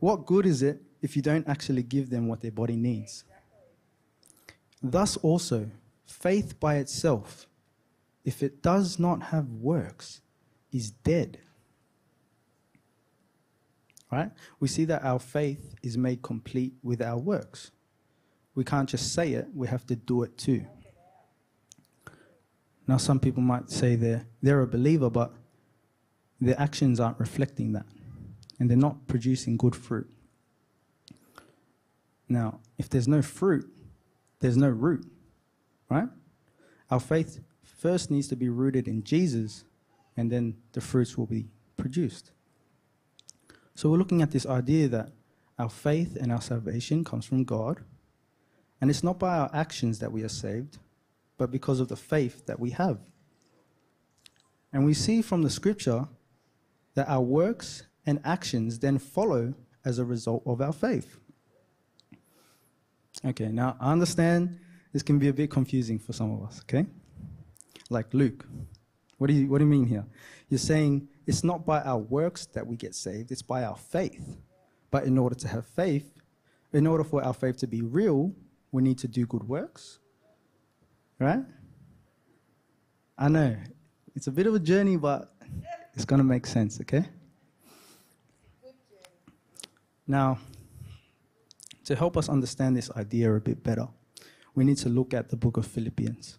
what 0.00 0.24
good 0.24 0.46
is 0.46 0.62
it 0.62 0.80
if 1.02 1.16
you 1.16 1.20
don't 1.20 1.46
actually 1.46 1.82
give 1.82 2.08
them 2.08 2.28
what 2.28 2.40
their 2.40 2.50
body 2.50 2.76
needs? 2.76 3.24
Thus, 4.82 5.18
also, 5.18 5.70
faith 6.06 6.58
by 6.58 6.76
itself, 6.76 7.46
if 8.24 8.42
it 8.42 8.62
does 8.62 8.98
not 8.98 9.24
have 9.24 9.50
works, 9.50 10.22
is 10.72 10.90
dead 10.92 11.40
right? 14.10 14.30
We 14.60 14.68
see 14.68 14.84
that 14.86 15.04
our 15.04 15.18
faith 15.18 15.74
is 15.82 15.98
made 15.98 16.22
complete 16.22 16.74
with 16.82 17.02
our 17.02 17.18
works. 17.18 17.70
We 18.54 18.64
can't 18.64 18.88
just 18.88 19.12
say 19.12 19.32
it, 19.32 19.48
we 19.54 19.68
have 19.68 19.86
to 19.86 19.96
do 19.96 20.22
it 20.22 20.38
too. 20.38 20.64
Now, 22.86 22.98
some 22.98 23.18
people 23.18 23.42
might 23.42 23.70
say 23.70 23.96
they're, 23.96 24.26
they're 24.40 24.62
a 24.62 24.66
believer, 24.66 25.10
but 25.10 25.32
their 26.40 26.58
actions 26.60 27.00
aren't 27.00 27.18
reflecting 27.18 27.72
that, 27.72 27.86
and 28.60 28.70
they're 28.70 28.76
not 28.76 29.06
producing 29.08 29.56
good 29.56 29.74
fruit. 29.74 30.08
Now, 32.28 32.60
if 32.78 32.88
there's 32.88 33.08
no 33.08 33.22
fruit, 33.22 33.68
there's 34.40 34.56
no 34.56 34.68
root, 34.68 35.04
right? 35.90 36.08
Our 36.90 37.00
faith 37.00 37.40
first 37.62 38.10
needs 38.10 38.28
to 38.28 38.36
be 38.36 38.48
rooted 38.48 38.86
in 38.86 39.02
Jesus, 39.02 39.64
and 40.16 40.30
then 40.30 40.56
the 40.72 40.80
fruits 40.80 41.18
will 41.18 41.26
be 41.26 41.46
produced. 41.76 42.30
So 43.76 43.90
we're 43.90 43.98
looking 43.98 44.22
at 44.22 44.30
this 44.30 44.46
idea 44.46 44.88
that 44.88 45.10
our 45.58 45.68
faith 45.68 46.16
and 46.18 46.32
our 46.32 46.40
salvation 46.40 47.04
comes 47.04 47.26
from 47.26 47.44
God, 47.44 47.84
and 48.80 48.88
it's 48.88 49.04
not 49.04 49.18
by 49.18 49.36
our 49.36 49.50
actions 49.52 49.98
that 49.98 50.10
we 50.10 50.22
are 50.22 50.30
saved, 50.30 50.78
but 51.36 51.50
because 51.50 51.78
of 51.78 51.88
the 51.88 51.96
faith 51.96 52.46
that 52.46 52.58
we 52.58 52.70
have. 52.70 52.98
And 54.72 54.86
we 54.86 54.94
see 54.94 55.20
from 55.20 55.42
the 55.42 55.50
scripture 55.50 56.08
that 56.94 57.06
our 57.06 57.20
works 57.20 57.82
and 58.06 58.18
actions 58.24 58.78
then 58.78 58.98
follow 58.98 59.52
as 59.84 59.98
a 59.98 60.06
result 60.06 60.42
of 60.46 60.62
our 60.62 60.72
faith. 60.72 61.18
Okay, 63.26 63.48
now 63.48 63.76
I 63.78 63.92
understand 63.92 64.58
this 64.94 65.02
can 65.02 65.18
be 65.18 65.28
a 65.28 65.34
bit 65.34 65.50
confusing 65.50 65.98
for 65.98 66.14
some 66.14 66.32
of 66.32 66.48
us, 66.48 66.62
okay? 66.62 66.86
Like 67.90 68.14
Luke. 68.14 68.46
What 69.18 69.26
do 69.26 69.34
you 69.34 69.48
what 69.48 69.58
do 69.58 69.64
you 69.64 69.70
mean 69.70 69.86
here? 69.86 70.06
You're 70.48 70.58
saying 70.58 71.08
it's 71.26 71.42
not 71.42 71.66
by 71.66 71.80
our 71.82 71.98
works 71.98 72.46
that 72.46 72.66
we 72.66 72.76
get 72.76 72.94
saved, 72.94 73.32
it's 73.32 73.42
by 73.42 73.64
our 73.64 73.76
faith. 73.76 74.38
But 74.90 75.04
in 75.04 75.18
order 75.18 75.34
to 75.34 75.48
have 75.48 75.66
faith, 75.66 76.12
in 76.72 76.86
order 76.86 77.02
for 77.02 77.22
our 77.22 77.34
faith 77.34 77.56
to 77.58 77.66
be 77.66 77.82
real, 77.82 78.32
we 78.70 78.82
need 78.82 78.98
to 78.98 79.08
do 79.08 79.26
good 79.26 79.46
works. 79.48 79.98
Right? 81.18 81.40
I 83.18 83.28
know. 83.28 83.56
It's 84.14 84.28
a 84.28 84.30
bit 84.30 84.46
of 84.46 84.54
a 84.54 84.60
journey, 84.60 84.96
but 84.96 85.34
it's 85.94 86.04
going 86.04 86.18
to 86.18 86.24
make 86.24 86.46
sense, 86.46 86.80
okay? 86.80 87.06
Now, 90.06 90.38
to 91.84 91.96
help 91.96 92.16
us 92.16 92.28
understand 92.28 92.76
this 92.76 92.90
idea 92.92 93.34
a 93.34 93.40
bit 93.40 93.62
better, 93.62 93.88
we 94.54 94.64
need 94.64 94.76
to 94.78 94.88
look 94.88 95.12
at 95.12 95.30
the 95.30 95.36
book 95.36 95.56
of 95.56 95.66
Philippians. 95.66 96.38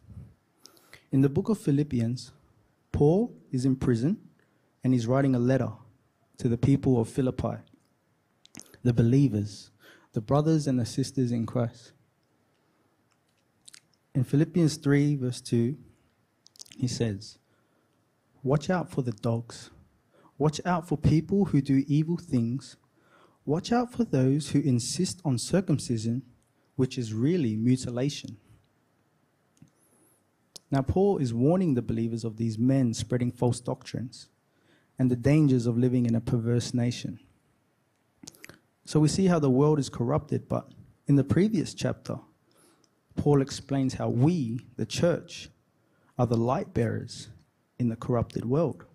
In 1.12 1.22
the 1.22 1.30
book 1.30 1.50
of 1.50 1.58
Philippians, 1.58 2.32
Paul 2.92 3.34
is 3.52 3.66
in 3.66 3.76
prison 3.76 4.18
and 4.84 4.94
he's 4.94 5.08
writing 5.08 5.36
a 5.36 5.40
letter 5.40 5.72
to 6.38 6.48
the 6.48 6.58
people 6.58 7.00
of 7.00 7.10
Philippi, 7.10 7.58
the 8.84 8.94
believers, 8.94 9.72
the 10.14 10.22
brothers 10.22 10.68
and 10.68 10.80
the 10.80 10.86
sisters 10.86 11.32
in 11.32 11.46
Christ. 11.46 11.94
In 14.14 14.24
Philippians 14.24 14.78
3, 14.78 15.16
verse 15.16 15.42
2, 15.42 15.78
he 16.78 16.88
says, 16.88 17.38
Watch 18.44 18.70
out 18.70 18.90
for 18.90 19.02
the 19.02 19.12
dogs, 19.12 19.72
Watch 20.38 20.62
out 20.66 20.88
for 20.88 20.98
people 20.98 21.46
who 21.46 21.62
do 21.62 21.84
evil 21.88 22.18
things. 22.18 22.78
Watch 23.46 23.72
out 23.72 23.92
for 23.92 24.04
those 24.04 24.50
who 24.50 24.60
insist 24.60 25.22
on 25.26 25.38
circumcision, 25.38 26.22
which 26.76 26.98
is 26.98 27.14
really 27.14 27.56
mutilation. 27.56 28.38
Now, 30.70 30.82
Paul 30.82 31.18
is 31.18 31.34
warning 31.34 31.74
the 31.74 31.82
believers 31.82 32.24
of 32.24 32.38
these 32.38 32.60
men 32.60 32.94
spreading 32.94 33.32
false 33.32 33.60
doctrines 33.60 34.28
and 35.00 35.12
the 35.12 35.16
dangers 35.16 35.68
of 35.68 35.78
living 35.78 36.06
in 36.06 36.16
a 36.16 36.22
perverse 36.22 36.74
nation. 36.74 37.20
So 38.86 39.00
we 39.00 39.08
see 39.08 39.28
how 39.28 39.40
the 39.40 39.50
world 39.50 39.80
is 39.80 39.90
corrupted, 39.90 40.48
but 40.48 40.72
in 41.08 41.16
the 41.16 41.24
previous 41.24 41.74
chapter, 41.74 42.20
Paul 43.16 43.42
explains 43.42 43.96
how 43.96 44.10
we, 44.10 44.62
the 44.78 44.86
church, 44.86 45.50
are 46.18 46.26
the 46.26 46.38
light 46.38 46.74
bearers 46.74 47.30
in 47.78 47.90
the 47.90 47.96
corrupted 47.96 48.46
world. 48.46 48.86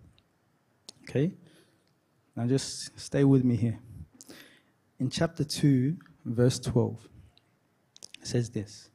Okay? 1.03 1.33
Now 2.35 2.47
just 2.47 2.99
stay 2.99 3.23
with 3.23 3.43
me 3.43 3.55
here. 3.55 3.79
In 4.99 5.09
chapter 5.09 5.43
2, 5.43 5.97
verse 6.25 6.59
12, 6.59 7.07
it 8.21 8.27
says 8.27 8.49
this 8.49 8.89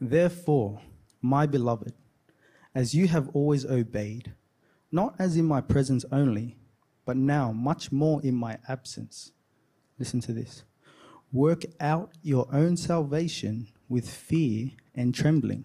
Therefore, 0.00 0.80
my 1.20 1.46
beloved, 1.46 1.92
as 2.74 2.94
you 2.94 3.06
have 3.08 3.28
always 3.34 3.64
obeyed, 3.64 4.32
not 4.92 5.14
as 5.18 5.36
in 5.36 5.46
my 5.46 5.60
presence 5.60 6.04
only, 6.12 6.58
but 7.04 7.16
now 7.16 7.50
much 7.50 7.90
more 7.90 8.22
in 8.22 8.34
my 8.34 8.58
absence. 8.68 9.32
Listen 9.98 10.20
to 10.20 10.32
this. 10.32 10.62
Work 11.32 11.64
out 11.80 12.12
your 12.22 12.46
own 12.52 12.76
salvation 12.76 13.68
with 13.88 14.08
fear 14.08 14.70
and 14.94 15.14
trembling. 15.14 15.64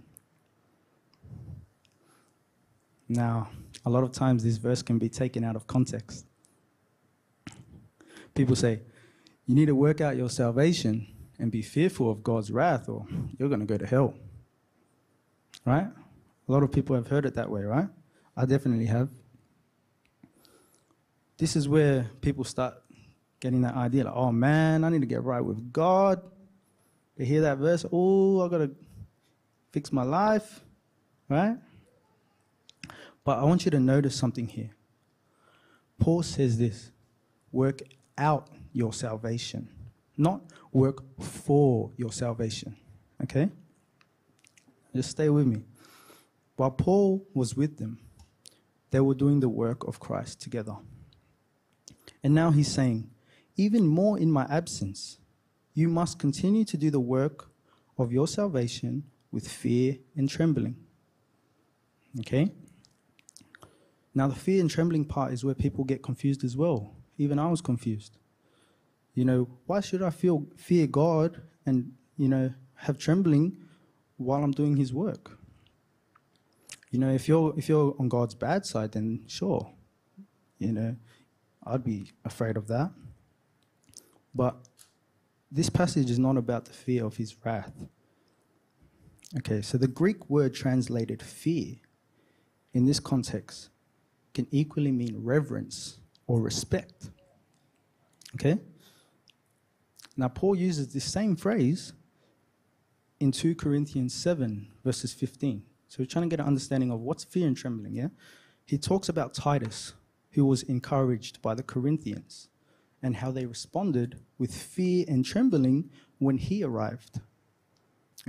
Now, 3.09 3.49
a 3.85 3.89
lot 3.89 4.03
of 4.03 4.11
times 4.11 4.43
this 4.43 4.57
verse 4.57 4.81
can 4.81 4.97
be 4.97 5.09
taken 5.09 5.43
out 5.43 5.55
of 5.55 5.67
context. 5.67 6.25
People 8.33 8.55
say, 8.55 8.81
you 9.45 9.55
need 9.55 9.67
to 9.67 9.75
work 9.75 10.01
out 10.01 10.17
your 10.17 10.29
salvation 10.29 11.07
and 11.39 11.51
be 11.51 11.61
fearful 11.61 12.09
of 12.09 12.23
God's 12.23 12.51
wrath, 12.51 12.89
or 12.89 13.05
you're 13.37 13.49
going 13.49 13.61
to 13.61 13.65
go 13.65 13.77
to 13.77 13.85
hell. 13.85 14.13
Right? 15.65 15.87
A 16.47 16.51
lot 16.51 16.63
of 16.63 16.71
people 16.71 16.95
have 16.95 17.07
heard 17.07 17.25
it 17.25 17.35
that 17.35 17.49
way, 17.49 17.63
right? 17.63 17.87
I 18.39 18.45
definitely 18.45 18.85
have. 18.85 19.09
This 21.39 21.55
is 21.55 21.67
where 21.67 22.09
people 22.21 22.43
start 22.43 22.75
getting 23.39 23.61
that 23.61 23.75
idea 23.75 24.03
like, 24.03 24.13
oh 24.15 24.31
man, 24.31 24.83
I 24.83 24.89
need 24.89 25.01
to 25.01 25.07
get 25.07 25.23
right 25.23 25.41
with 25.41 25.73
God. 25.73 26.21
They 27.17 27.25
hear 27.25 27.41
that 27.41 27.57
verse, 27.57 27.83
oh, 27.91 28.45
I 28.45 28.47
got 28.47 28.59
to 28.59 28.71
fix 29.71 29.91
my 29.91 30.03
life, 30.03 30.61
right? 31.27 31.57
But 33.23 33.39
I 33.39 33.43
want 33.43 33.65
you 33.65 33.71
to 33.71 33.79
notice 33.79 34.15
something 34.15 34.47
here. 34.47 34.69
Paul 35.99 36.21
says 36.21 36.59
this 36.59 36.91
work 37.51 37.81
out 38.19 38.49
your 38.71 38.93
salvation, 38.93 39.67
not 40.15 40.41
work 40.71 41.03
for 41.19 41.91
your 41.97 42.11
salvation. 42.11 42.75
Okay? 43.23 43.49
Just 44.95 45.09
stay 45.11 45.29
with 45.29 45.47
me. 45.47 45.63
While 46.55 46.71
Paul 46.71 47.27
was 47.33 47.55
with 47.55 47.77
them, 47.77 47.99
they 48.97 49.01
were 49.01 49.13
doing 49.13 49.41
the 49.41 49.47
work 49.47 49.87
of 49.87 49.99
Christ 49.99 50.41
together. 50.41 50.75
And 52.23 52.33
now 52.33 52.49
he's 52.49 52.73
saying, 52.73 53.11
even 53.55 53.85
more 53.85 54.17
in 54.17 54.31
my 54.31 54.47
absence, 54.49 55.19
you 55.75 55.87
must 55.87 56.17
continue 56.17 56.65
to 56.65 56.77
do 56.77 56.89
the 56.89 56.99
work 56.99 57.51
of 57.99 58.11
your 58.11 58.27
salvation 58.27 59.03
with 59.31 59.47
fear 59.47 59.97
and 60.15 60.27
trembling. 60.27 60.77
Okay? 62.21 62.51
Now, 64.15 64.27
the 64.29 64.33
fear 64.33 64.61
and 64.61 64.69
trembling 64.71 65.05
part 65.05 65.31
is 65.31 65.45
where 65.45 65.53
people 65.53 65.83
get 65.83 66.01
confused 66.01 66.43
as 66.43 66.57
well. 66.57 66.95
Even 67.19 67.37
I 67.37 67.51
was 67.51 67.61
confused. 67.61 68.17
You 69.13 69.25
know, 69.25 69.47
why 69.67 69.81
should 69.81 70.01
I 70.01 70.09
feel 70.09 70.47
fear 70.55 70.87
God 70.87 71.39
and, 71.67 71.93
you 72.17 72.29
know, 72.29 72.51
have 72.73 72.97
trembling 72.97 73.57
while 74.17 74.43
I'm 74.43 74.53
doing 74.53 74.75
his 74.75 74.91
work? 74.91 75.36
You 76.91 76.99
know, 76.99 77.09
if 77.09 77.27
you're 77.27 77.53
if 77.57 77.67
you're 77.69 77.95
on 77.99 78.09
God's 78.09 78.35
bad 78.35 78.65
side, 78.65 78.93
then 78.93 79.23
sure. 79.27 79.71
You 80.59 80.71
know, 80.71 80.95
I'd 81.65 81.83
be 81.83 82.11
afraid 82.25 82.57
of 82.57 82.67
that. 82.67 82.91
But 84.33 84.55
this 85.51 85.69
passage 85.69 86.09
is 86.09 86.19
not 86.19 86.37
about 86.37 86.65
the 86.65 86.73
fear 86.73 87.05
of 87.05 87.17
his 87.17 87.35
wrath. 87.43 87.73
Okay, 89.39 89.61
so 89.61 89.77
the 89.77 89.87
Greek 89.87 90.29
word 90.29 90.53
translated 90.53 91.21
fear 91.21 91.75
in 92.73 92.85
this 92.85 92.99
context 92.99 93.69
can 94.33 94.47
equally 94.51 94.91
mean 94.91 95.23
reverence 95.23 95.97
or 96.27 96.39
respect. 96.39 97.09
Okay? 98.35 98.59
Now, 100.15 100.27
Paul 100.27 100.55
uses 100.55 100.93
this 100.93 101.05
same 101.05 101.35
phrase 101.35 101.93
in 103.19 103.31
2 103.31 103.55
Corinthians 103.55 104.13
7, 104.13 104.67
verses 104.83 105.13
15. 105.13 105.63
So 105.87 105.97
we're 105.99 106.07
trying 106.07 106.29
to 106.29 106.33
get 106.35 106.41
an 106.41 106.47
understanding 106.47 106.91
of 106.91 107.01
what's 107.01 107.23
fear 107.23 107.47
and 107.47 107.55
trembling, 107.55 107.93
yeah? 107.93 108.09
He 108.65 108.77
talks 108.77 109.07
about 109.07 109.33
Titus, 109.33 109.93
who 110.31 110.45
was 110.45 110.63
encouraged 110.63 111.41
by 111.41 111.55
the 111.55 111.63
Corinthians, 111.63 112.49
and 113.01 113.15
how 113.15 113.31
they 113.31 113.45
responded 113.45 114.19
with 114.37 114.53
fear 114.53 115.05
and 115.07 115.23
trembling 115.23 115.89
when 116.19 116.37
he 116.37 116.63
arrived. 116.63 117.21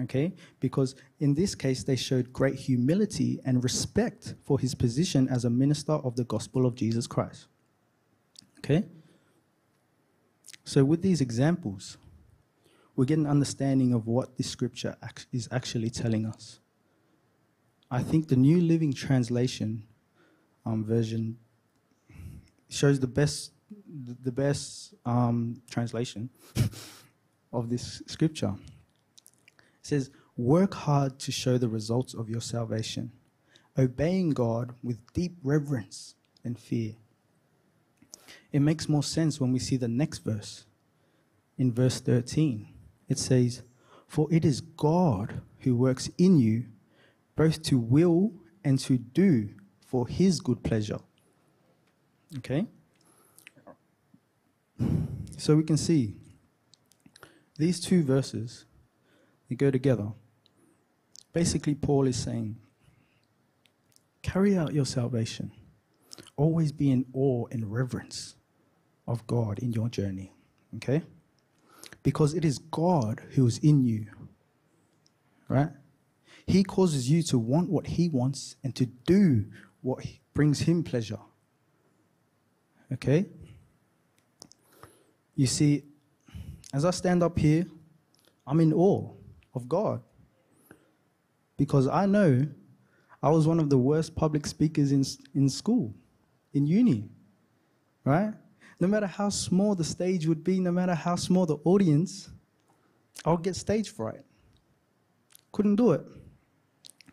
Okay? 0.00 0.32
Because 0.60 0.94
in 1.18 1.34
this 1.34 1.54
case, 1.54 1.82
they 1.82 1.96
showed 1.96 2.32
great 2.32 2.54
humility 2.54 3.40
and 3.44 3.64
respect 3.64 4.34
for 4.44 4.58
his 4.58 4.74
position 4.74 5.28
as 5.28 5.44
a 5.44 5.50
minister 5.50 5.92
of 5.92 6.14
the 6.16 6.24
gospel 6.24 6.66
of 6.66 6.74
Jesus 6.74 7.06
Christ. 7.06 7.46
Okay? 8.58 8.84
So, 10.64 10.84
with 10.84 11.02
these 11.02 11.20
examples, 11.20 11.96
we 12.94 13.06
get 13.06 13.18
an 13.18 13.26
understanding 13.26 13.92
of 13.92 14.06
what 14.06 14.36
this 14.36 14.50
scripture 14.50 14.96
is 15.32 15.48
actually 15.50 15.90
telling 15.90 16.26
us. 16.26 16.60
I 17.90 18.02
think 18.02 18.28
the 18.28 18.36
New 18.36 18.60
Living 18.60 18.92
Translation 18.92 19.84
um, 20.66 20.84
version 20.84 21.38
shows 22.68 23.00
the 23.00 23.06
best, 23.06 23.52
the 24.22 24.32
best 24.32 24.92
um, 25.06 25.62
translation 25.70 26.28
of 27.52 27.70
this 27.70 28.02
scripture. 28.06 28.54
It 29.56 29.86
says, 29.86 30.10
"Work 30.36 30.74
hard 30.74 31.18
to 31.20 31.32
show 31.32 31.56
the 31.56 31.68
results 31.68 32.12
of 32.12 32.28
your 32.28 32.42
salvation, 32.42 33.10
obeying 33.78 34.30
God 34.30 34.74
with 34.82 34.98
deep 35.14 35.38
reverence 35.42 36.14
and 36.44 36.58
fear." 36.58 36.94
It 38.52 38.60
makes 38.60 38.86
more 38.88 39.02
sense 39.02 39.40
when 39.40 39.52
we 39.52 39.58
see 39.58 39.76
the 39.76 39.88
next 39.88 40.18
verse. 40.18 40.66
In 41.56 41.72
verse 41.72 42.00
13, 42.00 42.68
it 43.08 43.18
says, 43.18 43.62
"For 44.06 44.30
it 44.30 44.44
is 44.44 44.60
God 44.60 45.40
who 45.60 45.74
works 45.74 46.10
in 46.18 46.38
you." 46.38 46.66
Both 47.38 47.62
to 47.62 47.78
will 47.78 48.32
and 48.64 48.80
to 48.80 48.98
do 48.98 49.48
for 49.86 50.08
his 50.08 50.40
good 50.40 50.64
pleasure. 50.64 50.98
Okay? 52.38 52.66
So 55.36 55.54
we 55.54 55.62
can 55.62 55.76
see 55.76 56.16
these 57.56 57.78
two 57.78 58.02
verses, 58.02 58.64
they 59.48 59.54
go 59.54 59.70
together. 59.70 60.08
Basically, 61.32 61.76
Paul 61.76 62.08
is 62.08 62.20
saying, 62.20 62.56
carry 64.22 64.56
out 64.56 64.74
your 64.74 64.84
salvation. 64.84 65.52
Always 66.36 66.72
be 66.72 66.90
in 66.90 67.06
awe 67.12 67.46
and 67.52 67.72
reverence 67.72 68.34
of 69.06 69.24
God 69.28 69.60
in 69.60 69.72
your 69.72 69.88
journey. 69.88 70.32
Okay? 70.74 71.02
Because 72.02 72.34
it 72.34 72.44
is 72.44 72.58
God 72.58 73.22
who 73.30 73.46
is 73.46 73.58
in 73.58 73.84
you. 73.84 74.06
Right? 75.48 75.70
He 76.48 76.64
causes 76.64 77.10
you 77.10 77.22
to 77.24 77.38
want 77.38 77.68
what 77.68 77.86
He 77.86 78.08
wants 78.08 78.56
and 78.64 78.74
to 78.74 78.86
do 78.86 79.44
what 79.82 80.04
brings 80.32 80.60
Him 80.60 80.82
pleasure. 80.82 81.18
Okay? 82.90 83.26
You 85.36 85.46
see, 85.46 85.84
as 86.72 86.86
I 86.86 86.90
stand 86.90 87.22
up 87.22 87.38
here, 87.38 87.66
I'm 88.46 88.60
in 88.60 88.72
awe 88.72 89.10
of 89.54 89.68
God. 89.68 90.00
Because 91.58 91.86
I 91.86 92.06
know 92.06 92.46
I 93.22 93.28
was 93.28 93.46
one 93.46 93.60
of 93.60 93.68
the 93.68 93.76
worst 93.76 94.16
public 94.16 94.46
speakers 94.46 94.90
in, 94.90 95.04
in 95.34 95.50
school, 95.50 95.94
in 96.54 96.66
uni, 96.66 97.10
right? 98.04 98.32
No 98.80 98.88
matter 98.88 99.06
how 99.06 99.28
small 99.28 99.74
the 99.74 99.84
stage 99.84 100.26
would 100.26 100.44
be, 100.44 100.60
no 100.60 100.72
matter 100.72 100.94
how 100.94 101.16
small 101.16 101.44
the 101.44 101.58
audience, 101.64 102.30
I'll 103.26 103.36
get 103.36 103.54
stage 103.54 103.90
fright. 103.90 104.22
Couldn't 105.52 105.76
do 105.76 105.92
it. 105.92 106.06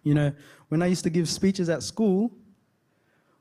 You 0.06 0.14
know, 0.14 0.32
when 0.70 0.84
I 0.84 0.86
used 0.86 1.04
to 1.06 1.10
give 1.10 1.28
speeches 1.28 1.68
at 1.68 1.82
school, 1.82 2.32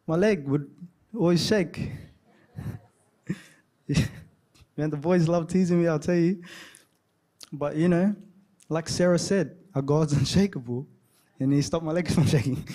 my 0.07 0.16
leg 0.16 0.48
would 0.48 0.68
always 1.14 1.46
shake. 1.46 1.90
Man, 4.77 4.88
the 4.88 4.96
boys 4.96 5.29
love 5.29 5.46
teasing 5.46 5.83
me, 5.83 5.88
I'll 5.88 5.98
tell 5.98 6.14
you. 6.14 6.42
But 7.53 7.77
you 7.77 7.88
know, 7.88 8.16
like 8.70 8.88
Sarah 8.88 9.18
said, 9.18 9.59
our 9.74 9.83
God's 9.83 10.12
unshakable, 10.18 10.87
and 11.38 11.53
He 11.53 11.61
stopped 11.61 11.85
my 11.85 11.92
legs 11.92 12.14
from 12.14 12.27
shaking. 12.33 12.66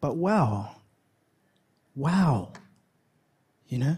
but 0.00 0.16
wow, 0.16 0.76
wow, 1.96 2.52
you 3.66 3.78
know, 3.78 3.96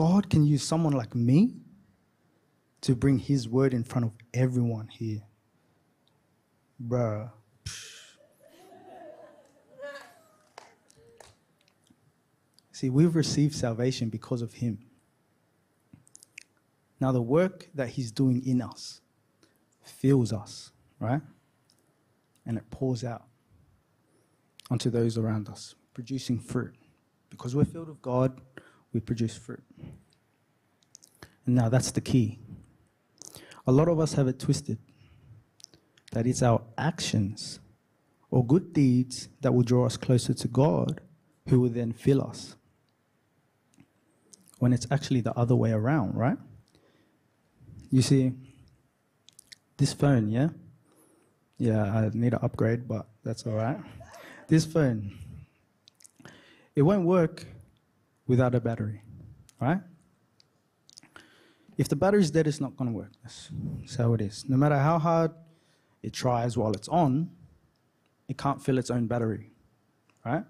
God 0.00 0.30
can 0.30 0.46
use 0.46 0.62
someone 0.62 0.94
like 0.94 1.14
me 1.14 1.56
to 2.80 2.94
bring 2.94 3.18
His 3.18 3.46
word 3.46 3.74
in 3.74 3.84
front 3.84 4.06
of 4.06 4.12
everyone 4.32 4.88
here. 4.88 5.24
Bruh. 6.82 7.30
See, 12.72 12.88
we've 12.88 13.14
received 13.14 13.54
salvation 13.54 14.08
because 14.08 14.40
of 14.40 14.54
Him. 14.54 14.78
Now, 16.98 17.12
the 17.12 17.20
work 17.20 17.68
that 17.74 17.90
He's 17.90 18.10
doing 18.10 18.42
in 18.46 18.62
us 18.62 19.02
fills 19.82 20.32
us, 20.32 20.72
right? 20.98 21.20
And 22.46 22.56
it 22.56 22.70
pours 22.70 23.04
out 23.04 23.24
onto 24.70 24.88
those 24.88 25.18
around 25.18 25.50
us, 25.50 25.74
producing 25.92 26.38
fruit. 26.38 26.74
Because 27.28 27.54
we're 27.54 27.66
filled 27.66 27.88
with 27.88 28.00
God, 28.00 28.40
we 28.92 29.00
produce 29.00 29.36
fruit. 29.36 29.62
And 31.46 31.54
now 31.54 31.68
that's 31.68 31.90
the 31.90 32.00
key. 32.00 32.38
A 33.66 33.72
lot 33.72 33.88
of 33.88 34.00
us 34.00 34.14
have 34.14 34.28
it 34.28 34.38
twisted 34.38 34.78
that 36.12 36.26
it's 36.26 36.42
our 36.42 36.62
actions 36.76 37.60
or 38.30 38.44
good 38.44 38.72
deeds 38.72 39.28
that 39.40 39.52
will 39.52 39.62
draw 39.62 39.86
us 39.86 39.96
closer 39.96 40.34
to 40.34 40.48
God, 40.48 41.00
who 41.48 41.60
will 41.60 41.68
then 41.68 41.92
fill 41.92 42.22
us. 42.22 42.56
When 44.58 44.72
it's 44.72 44.86
actually 44.90 45.20
the 45.20 45.36
other 45.36 45.56
way 45.56 45.72
around, 45.72 46.14
right? 46.14 46.36
You 47.90 48.02
see, 48.02 48.32
this 49.76 49.92
phone, 49.92 50.28
yeah? 50.28 50.50
Yeah, 51.58 51.82
I 51.82 52.10
need 52.12 52.30
to 52.30 52.42
upgrade, 52.42 52.86
but 52.86 53.08
that's 53.24 53.46
all 53.46 53.54
right. 53.54 53.78
This 54.48 54.64
phone, 54.64 55.12
it 56.74 56.82
won't 56.82 57.04
work 57.04 57.46
without 58.30 58.54
a 58.54 58.60
battery, 58.60 59.02
right? 59.60 59.80
If 61.76 61.88
the 61.88 61.96
battery's 61.96 62.30
dead, 62.30 62.46
it's 62.46 62.60
not 62.60 62.76
going 62.76 62.88
to 62.88 62.96
work. 62.96 63.10
That's, 63.24 63.50
that's 63.80 63.96
how 63.96 64.14
it 64.14 64.20
is. 64.20 64.44
No 64.48 64.56
matter 64.56 64.78
how 64.78 65.00
hard 65.00 65.32
it 66.00 66.12
tries 66.12 66.56
while 66.56 66.70
it's 66.70 66.86
on, 66.86 67.28
it 68.28 68.38
can't 68.38 68.62
fill 68.62 68.78
its 68.78 68.88
own 68.88 69.08
battery, 69.08 69.50
right? 70.24 70.44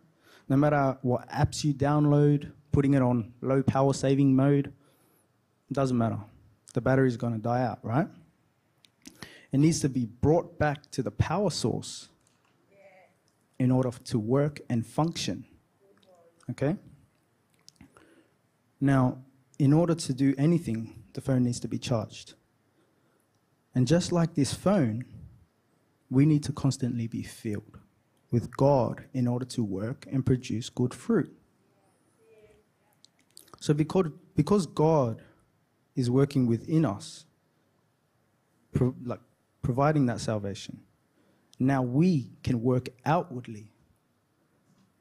No 0.47 0.57
matter 0.59 0.99
what 1.01 1.27
apps 1.31 1.65
you 1.65 1.73
download, 1.73 2.53
putting 2.71 2.93
it 2.93 3.01
on 3.01 3.33
low 3.41 3.63
power 3.63 3.95
saving 3.95 4.37
mode, 4.37 4.75
doesn't 5.73 5.97
matter. 5.97 6.19
The 6.75 6.83
battery's 6.83 7.17
going 7.17 7.33
to 7.33 7.39
die 7.39 7.63
out, 7.63 7.79
right? 7.83 8.09
It 9.53 9.59
needs 9.59 9.81
to 9.81 9.89
be 9.89 10.05
brought 10.05 10.59
back 10.59 10.91
to 10.91 11.03
the 11.03 11.11
power 11.11 11.49
source 11.49 12.11
in 13.59 13.71
order 13.71 13.91
to 13.91 14.19
work 14.19 14.61
and 14.69 14.87
function. 14.87 15.47
Okay? 16.51 16.77
Now, 18.81 19.19
in 19.59 19.73
order 19.73 19.95
to 19.95 20.15
do 20.15 20.35
anything, 20.39 21.03
the 21.13 21.21
phone 21.21 21.45
needs 21.45 21.61
to 21.61 21.69
be 21.69 21.79
charged. 21.79 22.35
And 23.75 23.87
just 23.87 24.11
like 24.11 24.35
this 24.35 24.55
phone, 24.55 25.05
we 26.09 26.27
need 26.27 26.43
to 26.45 26.53
constantly 26.53 27.07
be 27.07 27.23
filled 27.23 27.79
with 28.31 28.57
God 28.57 29.05
in 29.13 29.27
order 29.27 29.45
to 29.47 29.63
work 29.63 30.07
and 30.11 30.25
produce 30.25 30.69
good 30.71 30.95
fruit. 30.95 31.33
So, 33.61 33.75
because, 33.75 34.07
because 34.35 34.67
God 34.67 35.23
is 35.95 36.11
working 36.11 36.47
within 36.47 36.85
us, 36.85 37.27
pro, 38.73 38.95
like 39.05 39.21
providing 39.63 40.07
that 40.07 40.21
salvation, 40.21 40.81
now 41.59 41.83
we 41.83 42.31
can 42.43 42.63
work 42.63 42.89
outwardly. 43.05 43.71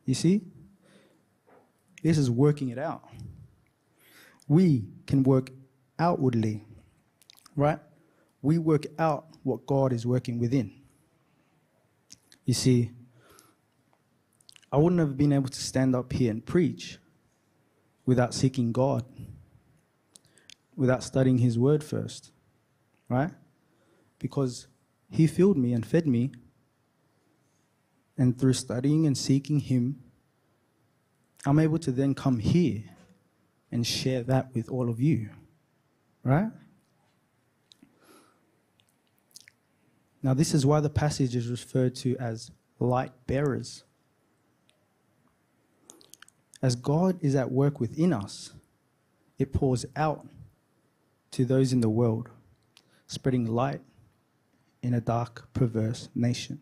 You 0.06 0.14
see? 0.14 0.42
This 2.04 2.18
is 2.18 2.30
working 2.30 2.70
it 2.70 2.78
out. 2.78 3.04
We 4.50 4.84
can 5.06 5.22
work 5.22 5.52
outwardly, 6.00 6.64
right? 7.56 7.80
We 8.42 8.58
work 8.58 8.88
out 8.98 9.28
what 9.44 9.66
God 9.68 9.94
is 9.94 10.06
working 10.06 10.40
within. 10.40 10.74
You 12.46 12.56
see, 12.56 12.90
I 14.72 14.78
wouldn't 14.78 15.00
have 15.00 15.16
been 15.16 15.32
able 15.32 15.50
to 15.50 15.62
stand 15.62 15.96
up 15.96 16.12
here 16.12 16.32
and 16.32 16.44
preach 16.44 16.98
without 18.08 18.34
seeking 18.34 18.72
God, 18.72 19.06
without 20.76 21.04
studying 21.04 21.38
His 21.38 21.60
Word 21.60 21.84
first, 21.84 22.32
right? 23.08 23.32
Because 24.18 24.66
He 25.12 25.28
filled 25.28 25.58
me 25.58 25.74
and 25.74 25.86
fed 25.86 26.08
me, 26.08 26.32
and 28.18 28.38
through 28.38 28.54
studying 28.54 29.06
and 29.06 29.16
seeking 29.16 29.60
Him, 29.60 30.02
I'm 31.46 31.60
able 31.60 31.78
to 31.80 31.92
then 31.92 32.16
come 32.16 32.40
here 32.40 32.84
and 33.72 33.86
share 33.86 34.24
that 34.24 34.54
with 34.54 34.70
all 34.70 34.90
of 34.90 35.00
you, 35.00 35.30
right? 36.24 36.50
Now, 40.22 40.34
this 40.34 40.54
is 40.54 40.66
why 40.66 40.80
the 40.82 40.90
passage 40.90 41.36
is 41.36 41.48
referred 41.48 41.96
to 41.98 42.18
as 42.18 42.52
light 42.80 43.12
bearers. 43.26 43.84
As 46.62 46.76
God 46.76 47.18
is 47.22 47.36
at 47.36 47.52
work 47.52 47.80
within 47.80 48.12
us, 48.12 48.52
it 49.38 49.54
pours 49.54 49.86
out 49.96 50.28
to 51.32 51.46
those 51.46 51.72
in 51.72 51.80
the 51.80 51.90
world, 51.90 52.30
spreading 53.08 53.46
light 53.46 53.82
in 54.82 54.94
a 54.94 55.00
dark, 55.00 55.48
perverse 55.54 56.10
nation. 56.14 56.60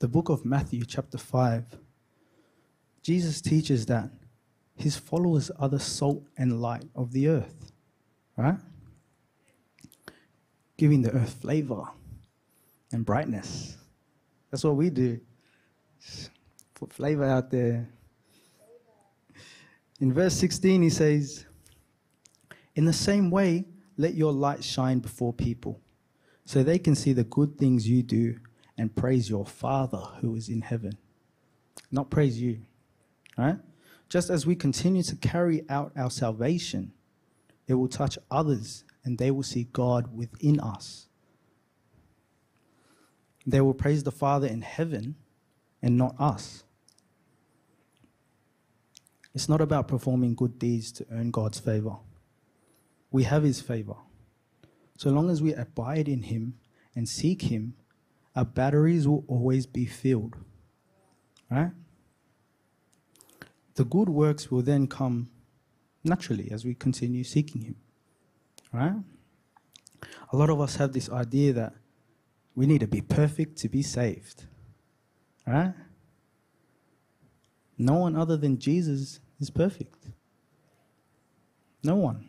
The 0.00 0.08
book 0.08 0.28
of 0.28 0.44
Matthew, 0.44 0.84
chapter 0.84 1.16
5, 1.16 1.78
Jesus 3.02 3.40
teaches 3.40 3.86
that 3.86 4.10
his 4.82 4.96
followers 4.96 5.48
are 5.60 5.68
the 5.68 5.78
salt 5.78 6.24
and 6.36 6.60
light 6.60 6.84
of 6.96 7.12
the 7.12 7.28
earth, 7.28 7.70
right? 8.36 8.58
Giving 10.76 11.02
the 11.02 11.12
earth 11.12 11.34
flavor 11.40 11.84
and 12.90 13.06
brightness. 13.06 13.76
That's 14.50 14.64
what 14.64 14.74
we 14.74 14.90
do. 14.90 15.20
Put 16.74 16.92
flavor 16.92 17.24
out 17.24 17.48
there. 17.48 17.88
In 20.00 20.12
verse 20.12 20.34
16, 20.34 20.82
he 20.82 20.90
says, 20.90 21.46
In 22.74 22.84
the 22.84 22.92
same 22.92 23.30
way, 23.30 23.66
let 23.96 24.14
your 24.14 24.32
light 24.32 24.64
shine 24.64 24.98
before 24.98 25.32
people, 25.32 25.80
so 26.44 26.64
they 26.64 26.80
can 26.80 26.96
see 26.96 27.12
the 27.12 27.22
good 27.22 27.56
things 27.56 27.88
you 27.88 28.02
do 28.02 28.36
and 28.76 28.96
praise 28.96 29.30
your 29.30 29.46
Father 29.46 30.02
who 30.20 30.34
is 30.34 30.48
in 30.48 30.60
heaven. 30.60 30.98
Not 31.92 32.10
praise 32.10 32.40
you, 32.40 32.62
right? 33.38 33.58
Just 34.12 34.28
as 34.28 34.44
we 34.44 34.54
continue 34.54 35.02
to 35.04 35.16
carry 35.16 35.64
out 35.70 35.90
our 35.96 36.10
salvation, 36.10 36.92
it 37.66 37.72
will 37.72 37.88
touch 37.88 38.18
others 38.30 38.84
and 39.04 39.16
they 39.16 39.30
will 39.30 39.42
see 39.42 39.68
God 39.72 40.14
within 40.14 40.60
us. 40.60 41.08
They 43.46 43.62
will 43.62 43.72
praise 43.72 44.02
the 44.02 44.12
Father 44.12 44.46
in 44.46 44.60
heaven 44.60 45.14
and 45.80 45.96
not 45.96 46.14
us. 46.20 46.62
It's 49.34 49.48
not 49.48 49.62
about 49.62 49.88
performing 49.88 50.34
good 50.34 50.58
deeds 50.58 50.92
to 50.92 51.06
earn 51.10 51.30
God's 51.30 51.58
favor. 51.58 51.96
We 53.10 53.22
have 53.22 53.44
His 53.44 53.62
favor. 53.62 53.96
So 54.98 55.08
long 55.08 55.30
as 55.30 55.40
we 55.40 55.54
abide 55.54 56.06
in 56.06 56.24
Him 56.24 56.58
and 56.94 57.08
seek 57.08 57.40
Him, 57.40 57.76
our 58.36 58.44
batteries 58.44 59.08
will 59.08 59.24
always 59.26 59.64
be 59.64 59.86
filled. 59.86 60.36
Right? 61.50 61.70
The 63.74 63.84
good 63.84 64.08
works 64.08 64.50
will 64.50 64.62
then 64.62 64.86
come 64.86 65.28
naturally 66.04 66.50
as 66.50 66.64
we 66.64 66.74
continue 66.74 67.24
seeking 67.24 67.62
Him. 67.62 67.76
Right? 68.72 68.94
A 70.32 70.36
lot 70.36 70.50
of 70.50 70.60
us 70.60 70.76
have 70.76 70.92
this 70.92 71.10
idea 71.10 71.52
that 71.52 71.74
we 72.54 72.66
need 72.66 72.80
to 72.80 72.86
be 72.86 73.00
perfect 73.00 73.56
to 73.58 73.68
be 73.68 73.82
saved. 73.82 74.44
Right? 75.46 75.74
No 77.78 77.94
one 77.94 78.16
other 78.16 78.36
than 78.36 78.58
Jesus 78.58 79.20
is 79.40 79.50
perfect. 79.50 80.08
No 81.82 81.96
one. 81.96 82.28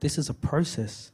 This 0.00 0.18
is 0.18 0.28
a 0.28 0.34
process 0.34 1.10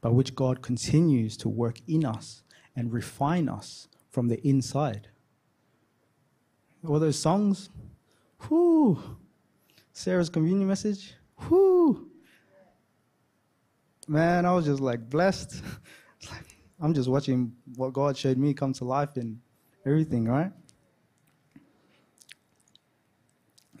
by 0.00 0.10
which 0.10 0.34
God 0.34 0.62
continues 0.62 1.36
to 1.38 1.48
work 1.48 1.78
in 1.86 2.04
us 2.04 2.42
and 2.76 2.92
refine 2.92 3.48
us 3.48 3.88
from 4.10 4.28
the 4.28 4.40
inside. 4.46 5.08
All 6.86 6.98
those 6.98 7.18
songs, 7.18 7.68
whoo, 8.48 8.98
Sarah's 9.92 10.30
communion 10.30 10.66
message, 10.66 11.14
whoo. 11.48 12.08
Man, 14.08 14.46
I 14.46 14.52
was 14.52 14.64
just 14.64 14.80
like 14.80 15.08
blessed. 15.08 15.62
I'm 16.80 16.94
just 16.94 17.08
watching 17.08 17.52
what 17.76 17.92
God 17.92 18.16
showed 18.16 18.38
me 18.38 18.54
come 18.54 18.72
to 18.74 18.84
life 18.84 19.16
and 19.16 19.38
everything, 19.84 20.24
right? 20.24 20.52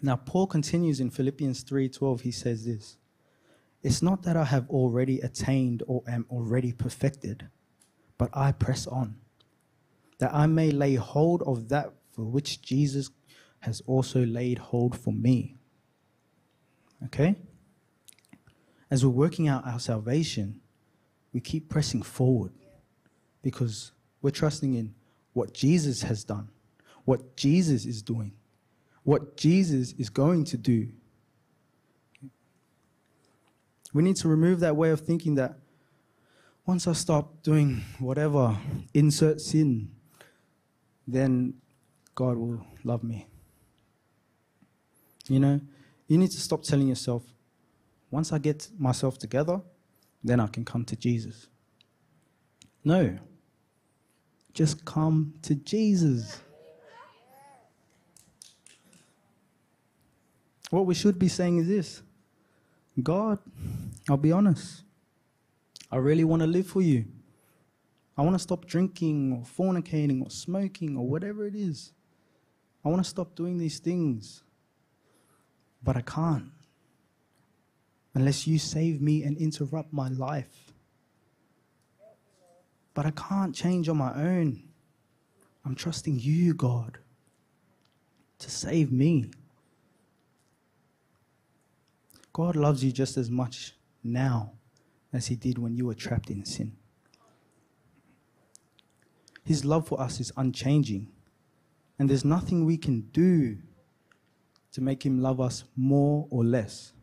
Now 0.02 0.16
Paul 0.16 0.46
continues 0.46 1.00
in 1.00 1.10
Philippians 1.10 1.64
3:12 1.64 2.20
he 2.20 2.30
says 2.30 2.64
this 2.64 2.96
It's 3.82 4.02
not 4.02 4.22
that 4.22 4.36
I 4.36 4.44
have 4.44 4.68
already 4.70 5.20
attained 5.20 5.82
or 5.86 6.02
am 6.06 6.26
already 6.30 6.72
perfected 6.72 7.48
but 8.16 8.30
I 8.32 8.52
press 8.52 8.86
on 8.86 9.16
that 10.18 10.34
I 10.34 10.46
may 10.46 10.70
lay 10.70 10.94
hold 10.94 11.42
of 11.42 11.68
that 11.70 11.92
for 12.10 12.22
which 12.22 12.62
Jesus 12.62 13.10
has 13.60 13.82
also 13.86 14.24
laid 14.24 14.58
hold 14.58 14.98
for 14.98 15.12
me. 15.12 15.56
Okay? 17.04 17.36
As 18.90 19.04
we're 19.04 19.10
working 19.10 19.48
out 19.48 19.66
our 19.66 19.78
salvation, 19.78 20.60
we 21.32 21.40
keep 21.40 21.68
pressing 21.68 22.02
forward 22.02 22.52
because 23.42 23.92
we're 24.20 24.30
trusting 24.30 24.74
in 24.74 24.94
what 25.32 25.54
Jesus 25.54 26.02
has 26.02 26.24
done, 26.24 26.48
what 27.04 27.36
Jesus 27.36 27.84
is 27.84 28.02
doing, 28.02 28.32
what 29.04 29.36
Jesus 29.36 29.92
is 29.92 30.10
going 30.10 30.44
to 30.46 30.56
do. 30.56 30.88
We 33.92 34.02
need 34.02 34.16
to 34.16 34.28
remove 34.28 34.60
that 34.60 34.76
way 34.76 34.90
of 34.90 35.00
thinking 35.00 35.36
that 35.36 35.58
once 36.66 36.86
I 36.86 36.92
stop 36.92 37.42
doing 37.42 37.82
whatever, 37.98 38.56
insert 38.94 39.40
sin, 39.40 39.90
then 41.06 41.54
God 42.20 42.36
will 42.36 42.60
love 42.84 43.02
me. 43.02 43.26
You 45.26 45.40
know, 45.40 45.58
you 46.06 46.18
need 46.18 46.30
to 46.32 46.38
stop 46.38 46.62
telling 46.62 46.86
yourself, 46.86 47.22
once 48.10 48.30
I 48.30 48.36
get 48.36 48.68
myself 48.78 49.16
together, 49.16 49.62
then 50.22 50.38
I 50.38 50.46
can 50.46 50.66
come 50.66 50.84
to 50.84 50.96
Jesus. 50.96 51.46
No. 52.84 53.18
Just 54.52 54.84
come 54.84 55.32
to 55.40 55.54
Jesus. 55.54 56.42
What 60.68 60.84
we 60.84 60.92
should 60.92 61.18
be 61.18 61.28
saying 61.28 61.56
is 61.56 61.68
this 61.68 62.02
God, 63.02 63.38
I'll 64.10 64.18
be 64.18 64.32
honest. 64.32 64.82
I 65.90 65.96
really 65.96 66.24
want 66.24 66.40
to 66.42 66.46
live 66.46 66.66
for 66.66 66.82
you. 66.82 67.06
I 68.18 68.20
want 68.20 68.34
to 68.34 68.38
stop 68.38 68.66
drinking 68.66 69.32
or 69.32 69.64
fornicating 69.64 70.20
or 70.22 70.28
smoking 70.28 70.98
or 70.98 71.08
whatever 71.08 71.46
it 71.46 71.54
is. 71.54 71.92
I 72.84 72.88
want 72.88 73.02
to 73.02 73.08
stop 73.08 73.34
doing 73.34 73.58
these 73.58 73.78
things. 73.78 74.42
But 75.82 75.96
I 75.96 76.02
can't 76.02 76.50
unless 78.14 78.46
you 78.46 78.58
save 78.58 79.00
me 79.00 79.22
and 79.22 79.36
interrupt 79.38 79.92
my 79.92 80.08
life. 80.08 80.72
But 82.92 83.06
I 83.06 83.12
can't 83.12 83.54
change 83.54 83.88
on 83.88 83.96
my 83.96 84.12
own. 84.14 84.62
I'm 85.64 85.74
trusting 85.74 86.18
you, 86.18 86.54
God, 86.54 86.98
to 88.38 88.50
save 88.50 88.90
me. 88.90 89.30
God 92.32 92.56
loves 92.56 92.82
you 92.82 92.92
just 92.92 93.16
as 93.16 93.30
much 93.30 93.74
now 94.02 94.52
as 95.12 95.26
He 95.26 95.36
did 95.36 95.58
when 95.58 95.76
you 95.76 95.86
were 95.86 95.94
trapped 95.94 96.30
in 96.30 96.44
sin. 96.44 96.72
His 99.44 99.64
love 99.64 99.86
for 99.86 100.00
us 100.00 100.20
is 100.20 100.32
unchanging, 100.36 101.08
and 102.00 102.08
there's 102.08 102.24
nothing 102.24 102.64
we 102.64 102.78
can 102.78 103.02
do 103.12 103.58
to 104.72 104.80
make 104.80 105.04
Him 105.04 105.20
love 105.20 105.38
us 105.38 105.64
more 105.76 106.26
or 106.30 106.42
less. 106.42 106.94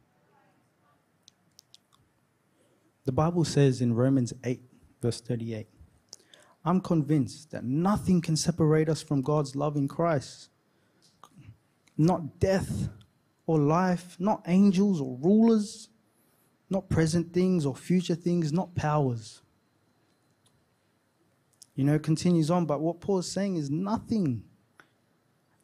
The 3.06 3.12
Bible 3.12 3.46
says 3.46 3.80
in 3.80 3.94
Romans 3.94 4.34
8, 4.44 4.60
verse 5.00 5.22
38, 5.22 5.68
I'm 6.66 6.82
convinced 6.82 7.52
that 7.52 7.64
nothing 7.64 8.22
can 8.22 8.36
separate 8.36 8.90
us 8.90 9.04
from 9.04 9.22
God's 9.22 9.56
love 9.56 9.76
in 9.76 9.88
Christ. 9.88 10.50
Not 11.96 12.40
death 12.40 12.90
or 13.46 13.60
life, 13.60 14.16
not 14.20 14.42
angels 14.48 15.00
or 15.00 15.16
rulers, 15.22 15.90
not 16.72 16.90
present 16.90 17.34
things 17.34 17.68
or 17.68 17.76
future 17.76 18.16
things, 18.16 18.52
not 18.52 18.74
powers. 18.74 19.44
You 21.76 21.84
know, 21.84 22.00
continues 22.00 22.50
on, 22.50 22.66
but 22.66 22.82
what 22.82 23.00
Paul's 23.00 23.32
saying 23.32 23.58
is 23.58 23.70
nothing, 23.70 24.42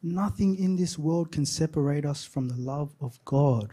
nothing 0.04 0.56
in 0.56 0.76
this 0.76 0.98
world 0.98 1.32
can 1.32 1.46
separate 1.46 2.04
us 2.04 2.24
from 2.24 2.48
the 2.48 2.56
love 2.56 2.94
of 3.00 3.18
God. 3.24 3.72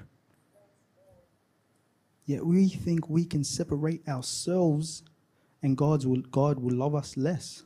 Yet 2.26 2.46
we 2.46 2.70
think 2.70 3.10
we 3.10 3.26
can 3.26 3.44
separate 3.44 4.08
ourselves 4.08 5.04
and 5.62 5.78
God's 5.78 6.08
will, 6.08 6.22
God 6.22 6.60
will 6.60 6.76
love 6.76 6.96
us 6.96 7.17
less. 7.17 7.63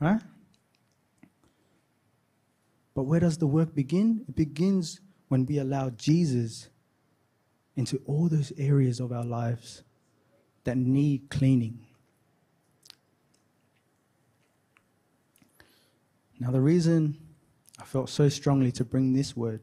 Right? 0.00 0.20
But 2.94 3.04
where 3.04 3.20
does 3.20 3.38
the 3.38 3.46
work 3.46 3.74
begin? 3.74 4.24
It 4.28 4.34
begins 4.34 5.00
when 5.28 5.46
we 5.46 5.58
allow 5.58 5.90
Jesus 5.90 6.68
into 7.76 8.00
all 8.06 8.28
those 8.28 8.52
areas 8.58 8.98
of 8.98 9.12
our 9.12 9.24
lives 9.24 9.84
that 10.64 10.76
need 10.76 11.30
cleaning. 11.30 11.87
Now, 16.40 16.50
the 16.50 16.60
reason 16.60 17.18
I 17.80 17.84
felt 17.84 18.08
so 18.08 18.28
strongly 18.28 18.70
to 18.72 18.84
bring 18.84 19.12
this 19.12 19.36
word 19.36 19.60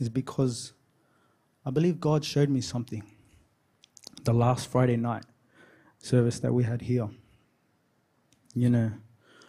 is 0.00 0.08
because 0.08 0.72
I 1.64 1.70
believe 1.70 2.00
God 2.00 2.24
showed 2.24 2.48
me 2.48 2.60
something 2.60 3.02
the 4.24 4.32
last 4.32 4.68
Friday 4.68 4.96
night 4.96 5.24
service 5.98 6.40
that 6.40 6.52
we 6.52 6.64
had 6.64 6.82
here. 6.82 7.08
You 8.54 8.70
know, 8.70 8.92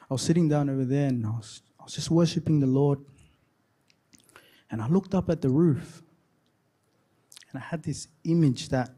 I 0.09 0.13
was 0.13 0.21
sitting 0.21 0.49
down 0.49 0.69
over 0.69 0.85
there 0.85 1.07
and 1.07 1.25
I 1.25 1.29
was, 1.29 1.61
I 1.79 1.83
was 1.83 1.93
just 1.93 2.11
worshiping 2.11 2.59
the 2.59 2.67
Lord. 2.67 2.99
And 4.69 4.81
I 4.81 4.87
looked 4.87 5.15
up 5.15 5.29
at 5.29 5.41
the 5.41 5.49
roof 5.49 6.01
and 7.51 7.61
I 7.61 7.65
had 7.65 7.83
this 7.83 8.07
image 8.23 8.69
that 8.69 8.91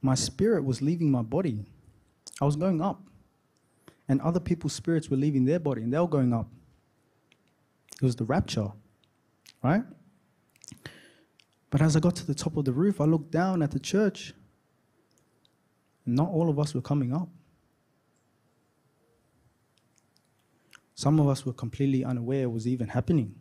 my 0.00 0.14
spirit 0.14 0.64
was 0.64 0.80
leaving 0.80 1.10
my 1.10 1.22
body. 1.22 1.66
I 2.40 2.44
was 2.44 2.56
going 2.56 2.80
up. 2.80 3.02
And 4.10 4.20
other 4.22 4.40
people's 4.40 4.72
spirits 4.72 5.08
were 5.08 5.16
leaving 5.16 5.44
their 5.44 5.60
body 5.60 5.82
and 5.84 5.92
they 5.92 5.98
were 5.98 6.08
going 6.08 6.32
up. 6.32 6.48
It 8.02 8.04
was 8.04 8.16
the 8.16 8.24
rapture, 8.24 8.72
right? 9.62 9.84
But 11.70 11.80
as 11.80 11.94
I 11.94 12.00
got 12.00 12.16
to 12.16 12.26
the 12.26 12.34
top 12.34 12.56
of 12.56 12.64
the 12.64 12.72
roof, 12.72 13.00
I 13.00 13.04
looked 13.04 13.30
down 13.30 13.62
at 13.62 13.70
the 13.70 13.78
church. 13.78 14.34
Not 16.04 16.28
all 16.28 16.50
of 16.50 16.58
us 16.58 16.74
were 16.74 16.80
coming 16.80 17.14
up. 17.14 17.28
Some 20.96 21.20
of 21.20 21.28
us 21.28 21.46
were 21.46 21.52
completely 21.52 22.04
unaware 22.04 22.42
it 22.42 22.50
was 22.50 22.66
even 22.66 22.88
happening. 22.88 23.36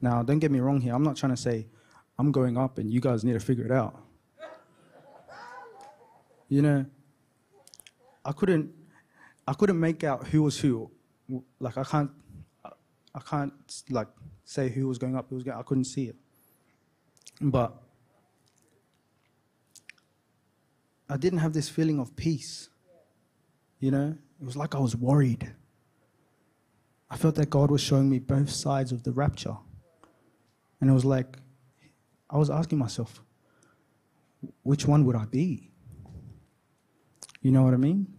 Now, 0.00 0.22
don't 0.22 0.38
get 0.38 0.50
me 0.50 0.60
wrong 0.60 0.80
here. 0.80 0.94
I'm 0.94 1.02
not 1.02 1.16
trying 1.16 1.34
to 1.34 1.36
say 1.36 1.66
I'm 2.18 2.32
going 2.32 2.56
up 2.56 2.78
and 2.78 2.90
you 2.90 3.02
guys 3.02 3.22
need 3.22 3.34
to 3.34 3.40
figure 3.40 3.66
it 3.66 3.70
out. 3.70 4.02
You 6.48 6.62
know, 6.62 6.86
I 8.24 8.32
couldn't, 8.32 8.77
I 9.48 9.54
couldn't 9.54 9.80
make 9.80 10.04
out 10.04 10.26
who 10.26 10.42
was 10.42 10.60
who. 10.60 10.90
Like 11.58 11.78
I 11.78 11.84
can't, 11.84 12.10
I 13.14 13.20
can't 13.20 13.54
like 13.88 14.08
say 14.44 14.68
who 14.68 14.86
was 14.86 14.98
going 14.98 15.16
up, 15.16 15.30
who 15.30 15.36
was 15.36 15.44
going. 15.44 15.56
I 15.56 15.62
couldn't 15.62 15.84
see 15.84 16.04
it. 16.04 16.16
But 17.40 17.74
I 21.08 21.16
didn't 21.16 21.38
have 21.38 21.54
this 21.54 21.66
feeling 21.70 21.98
of 21.98 22.14
peace. 22.14 22.68
You 23.80 23.90
know, 23.90 24.18
it 24.38 24.44
was 24.44 24.54
like 24.54 24.74
I 24.74 24.80
was 24.80 24.94
worried. 24.94 25.50
I 27.10 27.16
felt 27.16 27.36
that 27.36 27.48
God 27.48 27.70
was 27.70 27.80
showing 27.80 28.10
me 28.10 28.18
both 28.18 28.50
sides 28.50 28.92
of 28.92 29.02
the 29.02 29.12
rapture. 29.12 29.56
And 30.78 30.90
it 30.90 30.92
was 30.92 31.06
like, 31.06 31.38
I 32.28 32.36
was 32.36 32.50
asking 32.50 32.76
myself, 32.76 33.22
which 34.62 34.86
one 34.86 35.06
would 35.06 35.16
I 35.16 35.24
be? 35.24 35.70
You 37.40 37.50
know 37.50 37.62
what 37.62 37.72
I 37.72 37.78
mean? 37.78 38.17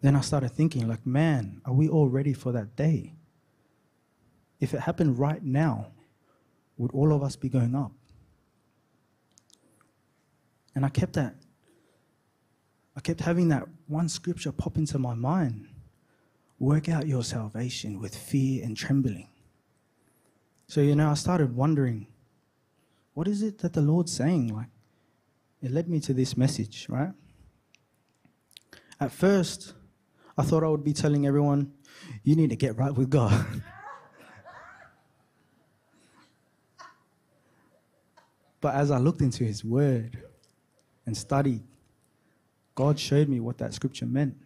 Then 0.00 0.14
I 0.14 0.20
started 0.20 0.50
thinking, 0.50 0.86
like, 0.86 1.04
man, 1.06 1.60
are 1.64 1.72
we 1.72 1.88
all 1.88 2.08
ready 2.08 2.32
for 2.32 2.52
that 2.52 2.76
day? 2.76 3.14
If 4.60 4.74
it 4.74 4.80
happened 4.80 5.18
right 5.18 5.42
now, 5.42 5.92
would 6.76 6.92
all 6.92 7.12
of 7.12 7.22
us 7.22 7.36
be 7.36 7.48
going 7.48 7.74
up? 7.74 7.92
And 10.74 10.84
I 10.84 10.88
kept 10.88 11.14
that, 11.14 11.34
I 12.96 13.00
kept 13.00 13.20
having 13.20 13.48
that 13.48 13.64
one 13.86 14.08
scripture 14.08 14.52
pop 14.52 14.76
into 14.76 14.98
my 14.98 15.14
mind. 15.14 15.68
Work 16.60 16.88
out 16.88 17.06
your 17.06 17.22
salvation 17.22 18.00
with 18.00 18.16
fear 18.16 18.64
and 18.64 18.76
trembling. 18.76 19.28
So, 20.66 20.80
you 20.80 20.96
know, 20.96 21.08
I 21.08 21.14
started 21.14 21.54
wondering, 21.54 22.08
what 23.14 23.26
is 23.26 23.42
it 23.42 23.58
that 23.58 23.72
the 23.72 23.80
Lord's 23.80 24.12
saying? 24.12 24.54
Like, 24.54 24.68
it 25.62 25.70
led 25.70 25.88
me 25.88 26.00
to 26.00 26.12
this 26.12 26.36
message, 26.36 26.86
right? 26.88 27.12
At 29.00 29.12
first, 29.12 29.74
I 30.38 30.44
thought 30.44 30.62
I 30.62 30.68
would 30.68 30.84
be 30.84 30.92
telling 30.92 31.26
everyone, 31.26 31.72
you 32.22 32.36
need 32.36 32.50
to 32.50 32.56
get 32.56 32.78
right 32.78 32.94
with 32.94 33.10
God. 33.10 33.44
But 38.60 38.76
as 38.76 38.92
I 38.92 38.98
looked 38.98 39.20
into 39.20 39.44
His 39.44 39.64
Word 39.64 40.22
and 41.06 41.16
studied, 41.16 41.62
God 42.76 42.98
showed 43.00 43.28
me 43.28 43.40
what 43.40 43.58
that 43.58 43.74
scripture 43.74 44.06
meant. 44.06 44.36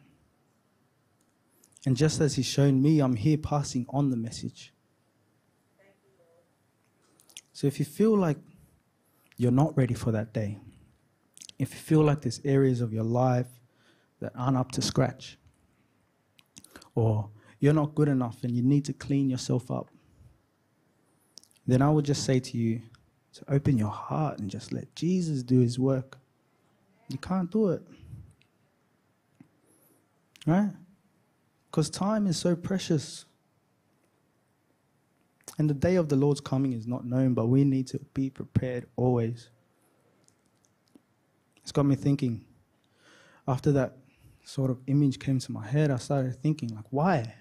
And 1.84 1.94
just 1.94 2.20
as 2.20 2.36
He's 2.36 2.46
shown 2.46 2.80
me, 2.80 3.00
I'm 3.00 3.16
here 3.16 3.36
passing 3.36 3.84
on 3.90 4.08
the 4.08 4.16
message. 4.16 4.72
So 7.52 7.66
if 7.66 7.78
you 7.78 7.84
feel 7.84 8.16
like 8.16 8.38
you're 9.36 9.50
not 9.50 9.76
ready 9.76 9.94
for 9.94 10.10
that 10.12 10.32
day, 10.32 10.58
if 11.58 11.72
you 11.74 11.80
feel 11.80 12.02
like 12.02 12.22
there's 12.22 12.40
areas 12.44 12.80
of 12.80 12.94
your 12.94 13.04
life 13.04 13.48
that 14.20 14.32
aren't 14.34 14.56
up 14.56 14.72
to 14.72 14.82
scratch, 14.82 15.36
or 16.94 17.28
you're 17.58 17.72
not 17.72 17.94
good 17.94 18.08
enough 18.08 18.42
and 18.42 18.54
you 18.54 18.62
need 18.62 18.84
to 18.86 18.92
clean 18.92 19.30
yourself 19.30 19.70
up, 19.70 19.88
then 21.66 21.80
I 21.80 21.90
would 21.90 22.04
just 22.04 22.24
say 22.24 22.40
to 22.40 22.58
you 22.58 22.82
to 23.34 23.44
open 23.48 23.78
your 23.78 23.88
heart 23.88 24.38
and 24.38 24.50
just 24.50 24.72
let 24.72 24.94
Jesus 24.94 25.42
do 25.42 25.60
his 25.60 25.78
work. 25.78 26.18
You 27.08 27.18
can't 27.18 27.50
do 27.50 27.70
it. 27.70 27.82
Right? 30.46 30.70
Because 31.70 31.88
time 31.88 32.26
is 32.26 32.36
so 32.36 32.56
precious. 32.56 33.24
And 35.58 35.70
the 35.70 35.74
day 35.74 35.96
of 35.96 36.08
the 36.08 36.16
Lord's 36.16 36.40
coming 36.40 36.72
is 36.72 36.86
not 36.86 37.04
known, 37.04 37.34
but 37.34 37.46
we 37.46 37.64
need 37.64 37.86
to 37.88 37.98
be 38.12 38.28
prepared 38.28 38.86
always. 38.96 39.48
It's 41.62 41.72
got 41.72 41.86
me 41.86 41.94
thinking. 41.94 42.44
After 43.46 43.72
that 43.72 43.96
sort 44.44 44.70
of 44.70 44.80
image 44.86 45.18
came 45.18 45.38
to 45.38 45.52
my 45.52 45.66
head, 45.66 45.90
I 45.90 45.96
started 45.96 46.40
thinking, 46.42 46.74
like, 46.74 46.84
why? 46.90 47.34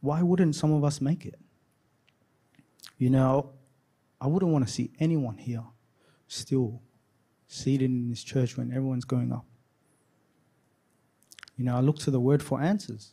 Why 0.00 0.22
wouldn't 0.22 0.54
some 0.54 0.72
of 0.72 0.84
us 0.84 1.00
make 1.00 1.26
it? 1.26 1.38
You 2.98 3.10
know, 3.10 3.52
I 4.20 4.26
wouldn't 4.26 4.52
want 4.52 4.66
to 4.66 4.72
see 4.72 4.90
anyone 4.98 5.36
here 5.36 5.64
still 6.26 6.82
seated 7.46 7.90
in 7.90 8.08
this 8.08 8.22
church 8.22 8.56
when 8.56 8.70
everyone's 8.70 9.04
going 9.04 9.32
up. 9.32 9.46
You 11.56 11.64
know, 11.64 11.76
I 11.76 11.80
looked 11.80 12.02
to 12.02 12.10
the 12.10 12.20
word 12.20 12.42
for 12.42 12.60
answers. 12.60 13.12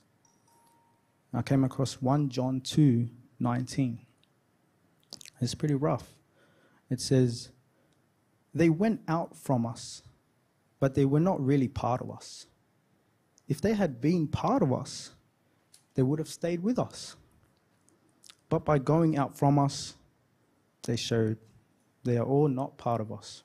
I 1.33 1.41
came 1.41 1.63
across 1.63 2.01
1 2.01 2.29
John 2.29 2.61
2 2.61 3.09
19. 3.39 3.99
It's 5.41 5.55
pretty 5.55 5.75
rough. 5.75 6.13
It 6.89 7.01
says, 7.01 7.49
They 8.53 8.69
went 8.69 9.01
out 9.07 9.35
from 9.35 9.65
us, 9.65 10.01
but 10.79 10.95
they 10.95 11.05
were 11.05 11.19
not 11.19 11.43
really 11.43 11.67
part 11.67 12.01
of 12.01 12.09
us. 12.09 12.45
If 13.47 13.61
they 13.61 13.73
had 13.73 14.01
been 14.01 14.27
part 14.27 14.63
of 14.63 14.73
us, 14.73 15.11
they 15.93 16.03
would 16.03 16.19
have 16.19 16.27
stayed 16.27 16.63
with 16.63 16.79
us. 16.79 17.15
But 18.49 18.65
by 18.65 18.79
going 18.79 19.17
out 19.17 19.37
from 19.37 19.57
us, 19.57 19.95
they 20.83 20.95
showed 20.95 21.37
they 22.03 22.17
are 22.17 22.25
all 22.25 22.47
not 22.47 22.77
part 22.77 23.01
of 23.01 23.11
us. 23.11 23.43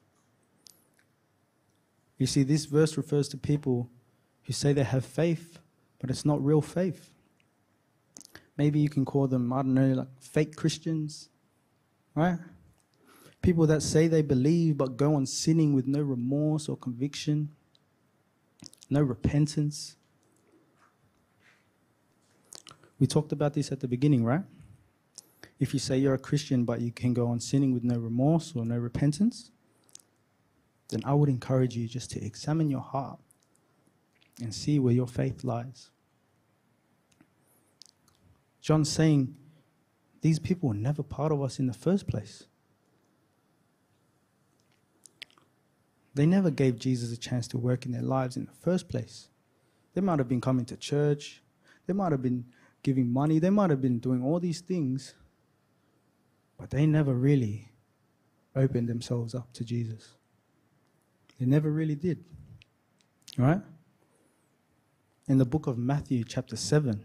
You 2.19 2.27
see, 2.27 2.43
this 2.43 2.67
verse 2.67 2.97
refers 2.97 3.29
to 3.29 3.39
people 3.39 3.89
who 4.45 4.53
say 4.53 4.73
they 4.73 4.85
have 4.85 5.07
faith, 5.07 5.59
but 5.99 6.11
it's 6.11 6.27
not 6.27 6.45
real 6.45 6.61
faith. 6.61 7.11
Maybe 8.59 8.79
you 8.79 8.91
can 8.91 9.07
call 9.07 9.27
them, 9.27 9.53
I 9.53 9.63
don't 9.63 9.73
know, 9.73 9.95
like 9.95 10.09
fake 10.21 10.55
Christians, 10.55 11.31
right? 12.15 12.39
People 13.41 13.67
that 13.69 13.83
say 13.83 14.07
they 14.07 14.21
believe 14.21 14.77
but 14.77 14.99
go 14.99 15.15
on 15.15 15.25
sinning 15.25 15.73
with 15.73 15.87
no 15.87 16.03
remorse 16.03 16.69
or 16.69 16.77
conviction, 16.77 17.53
no 18.91 19.01
repentance. 19.01 19.97
We 22.99 23.07
talked 23.07 23.33
about 23.33 23.55
this 23.55 23.73
at 23.73 23.81
the 23.81 23.89
beginning, 23.89 24.25
right? 24.25 24.43
If 25.59 25.73
you 25.73 25.81
say 25.81 25.99
you're 25.99 26.15
a 26.15 26.19
Christian 26.19 26.65
but 26.65 26.81
you 26.81 26.91
can 26.91 27.15
go 27.15 27.29
on 27.29 27.41
sinning 27.41 27.73
with 27.73 27.85
no 27.85 27.99
remorse 27.99 28.53
or 28.55 28.65
no 28.65 28.77
repentance, 28.77 29.51
then 30.89 31.03
I 31.05 31.15
would 31.15 31.29
encourage 31.29 31.77
you 31.77 31.87
just 31.87 32.11
to 32.13 32.25
examine 32.25 32.69
your 32.69 32.81
heart 32.81 33.19
and 34.43 34.55
see 34.55 34.79
where 34.79 34.93
your 34.93 35.07
faith 35.07 35.45
lies. 35.45 35.91
John's 38.61 38.91
saying 38.91 39.37
these 40.21 40.39
people 40.39 40.69
were 40.71 40.75
never 40.75 41.03
part 41.03 41.33
of 41.33 41.43
us 41.43 41.59
in 41.59 41.67
the 41.67 41.73
first 41.73 42.07
place. 42.07 42.45
They 46.21 46.27
never 46.27 46.51
gave 46.51 46.79
Jesus 46.79 47.11
a 47.15 47.17
chance 47.17 47.49
to 47.49 47.57
work 47.57 47.87
in 47.87 47.93
their 47.93 48.03
lives 48.03 48.37
in 48.37 48.45
the 48.45 48.53
first 48.53 48.91
place. 48.91 49.31
They 49.95 50.03
might 50.03 50.19
have 50.19 50.29
been 50.29 50.43
coming 50.43 50.67
to 50.67 50.77
church, 50.77 51.41
they 51.87 51.95
might 51.95 52.13
have 52.13 52.21
been 52.21 52.45
giving 52.83 53.11
money, 53.11 53.39
they 53.39 53.49
might 53.49 53.71
have 53.71 53.81
been 53.81 54.01
doing 54.01 54.23
all 54.23 54.39
these 54.39 54.61
things, 54.61 55.15
but 56.59 56.69
they 56.69 56.85
never 56.85 57.15
really 57.15 57.73
opened 58.55 58.87
themselves 58.87 59.35
up 59.35 59.51
to 59.55 59.65
Jesus. 59.65 60.11
They 61.39 61.47
never 61.47 61.71
really 61.71 61.95
did. 61.95 62.23
Right? 63.39 63.63
In 65.27 65.39
the 65.39 65.47
book 65.47 65.67
of 65.67 65.79
Matthew, 65.79 66.23
chapter 66.25 66.55
7, 66.55 67.03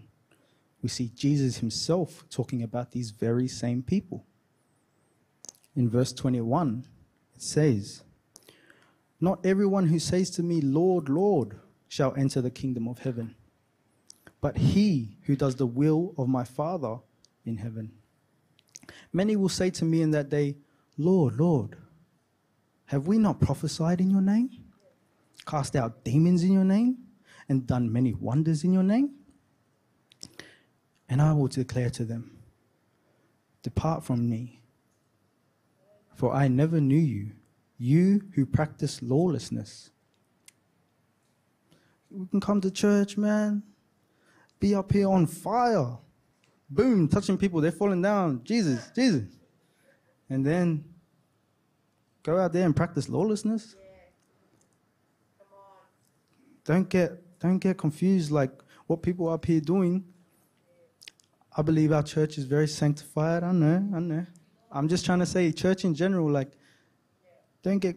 we 0.81 0.89
see 0.89 1.09
Jesus 1.15 1.59
himself 1.59 2.25
talking 2.29 2.61
about 2.61 2.91
these 2.91 3.11
very 3.11 3.47
same 3.47 3.81
people. 3.81 4.25
In 5.73 5.89
verse 5.89 6.11
21, 6.11 6.85
it 7.33 7.41
says, 7.41 8.01
Not 9.19 9.45
everyone 9.45 9.87
who 9.87 9.99
says 9.99 10.29
to 10.31 10.43
me, 10.43 10.61
Lord, 10.61 11.09
Lord, 11.09 11.59
shall 11.87 12.13
enter 12.15 12.41
the 12.41 12.51
kingdom 12.51 12.87
of 12.87 12.99
heaven, 12.99 13.35
but 14.41 14.57
he 14.57 15.17
who 15.23 15.35
does 15.35 15.55
the 15.55 15.65
will 15.65 16.13
of 16.17 16.27
my 16.27 16.43
Father 16.43 16.97
in 17.45 17.57
heaven. 17.57 17.91
Many 19.13 19.35
will 19.35 19.49
say 19.49 19.69
to 19.71 19.85
me 19.85 20.01
in 20.01 20.11
that 20.11 20.29
day, 20.29 20.57
Lord, 20.97 21.39
Lord, 21.39 21.77
have 22.85 23.07
we 23.07 23.17
not 23.17 23.39
prophesied 23.39 24.01
in 24.01 24.09
your 24.09 24.21
name, 24.21 24.49
cast 25.45 25.75
out 25.75 26.03
demons 26.03 26.43
in 26.43 26.51
your 26.51 26.63
name, 26.63 26.97
and 27.47 27.65
done 27.65 27.91
many 27.91 28.13
wonders 28.13 28.63
in 28.63 28.73
your 28.73 28.83
name? 28.83 29.15
And 31.07 31.21
I 31.21 31.33
will 31.33 31.47
declare 31.47 31.89
to 31.91 32.05
them, 32.05 32.31
Depart 33.63 34.03
from 34.03 34.29
me, 34.29 34.61
for 36.15 36.33
I 36.33 36.47
never 36.47 36.79
knew 36.79 36.99
you, 36.99 37.31
you 37.77 38.21
who 38.33 38.45
practice 38.45 39.01
lawlessness. 39.01 39.91
We 42.09 42.27
can 42.27 42.39
come 42.39 42.61
to 42.61 42.71
church, 42.71 43.17
man, 43.17 43.63
be 44.59 44.73
up 44.73 44.91
here 44.91 45.09
on 45.09 45.27
fire 45.27 45.97
boom, 46.69 47.07
touching 47.07 47.37
people, 47.37 47.61
they're 47.61 47.71
falling 47.71 48.01
down. 48.01 48.41
Jesus, 48.43 48.89
Jesus. 48.95 49.27
And 50.29 50.45
then 50.45 50.83
go 52.23 52.37
out 52.37 52.53
there 52.53 52.65
and 52.65 52.75
practice 52.75 53.09
lawlessness. 53.09 53.75
Don't 56.63 56.89
get 56.89 57.39
don't 57.39 57.59
get 57.59 57.77
confused 57.77 58.31
like 58.31 58.51
what 58.87 59.03
people 59.03 59.29
up 59.29 59.45
here 59.45 59.61
doing. 59.61 60.03
I 61.55 61.61
believe 61.61 61.91
our 61.91 62.03
church 62.03 62.37
is 62.37 62.45
very 62.45 62.67
sanctified. 62.67 63.43
I 63.43 63.51
know, 63.51 63.75
I 63.95 63.99
know. 63.99 64.25
I'm 64.71 64.87
just 64.87 65.05
trying 65.05 65.19
to 65.19 65.25
say 65.25 65.51
church 65.51 65.85
in 65.85 65.93
general, 65.93 66.29
like 66.29 66.51
don't 67.65 67.79
get 67.79 67.95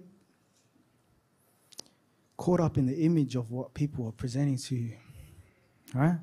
caught 2.39 2.59
up 2.59 2.79
in 2.79 2.87
the 2.87 2.97
image 3.05 3.37
of 3.37 3.51
what 3.51 3.75
people 3.75 4.07
are 4.07 4.13
presenting 4.13 4.57
to 4.57 4.75
you. 4.75 4.93
Right? 5.95 6.17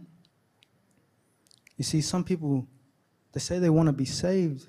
You 1.77 1.83
see, 1.83 2.01
some 2.01 2.23
people, 2.23 2.65
they 3.33 3.39
say 3.39 3.59
they 3.59 3.69
want 3.69 3.85
to 3.85 3.93
be 3.93 4.05
saved, 4.05 4.65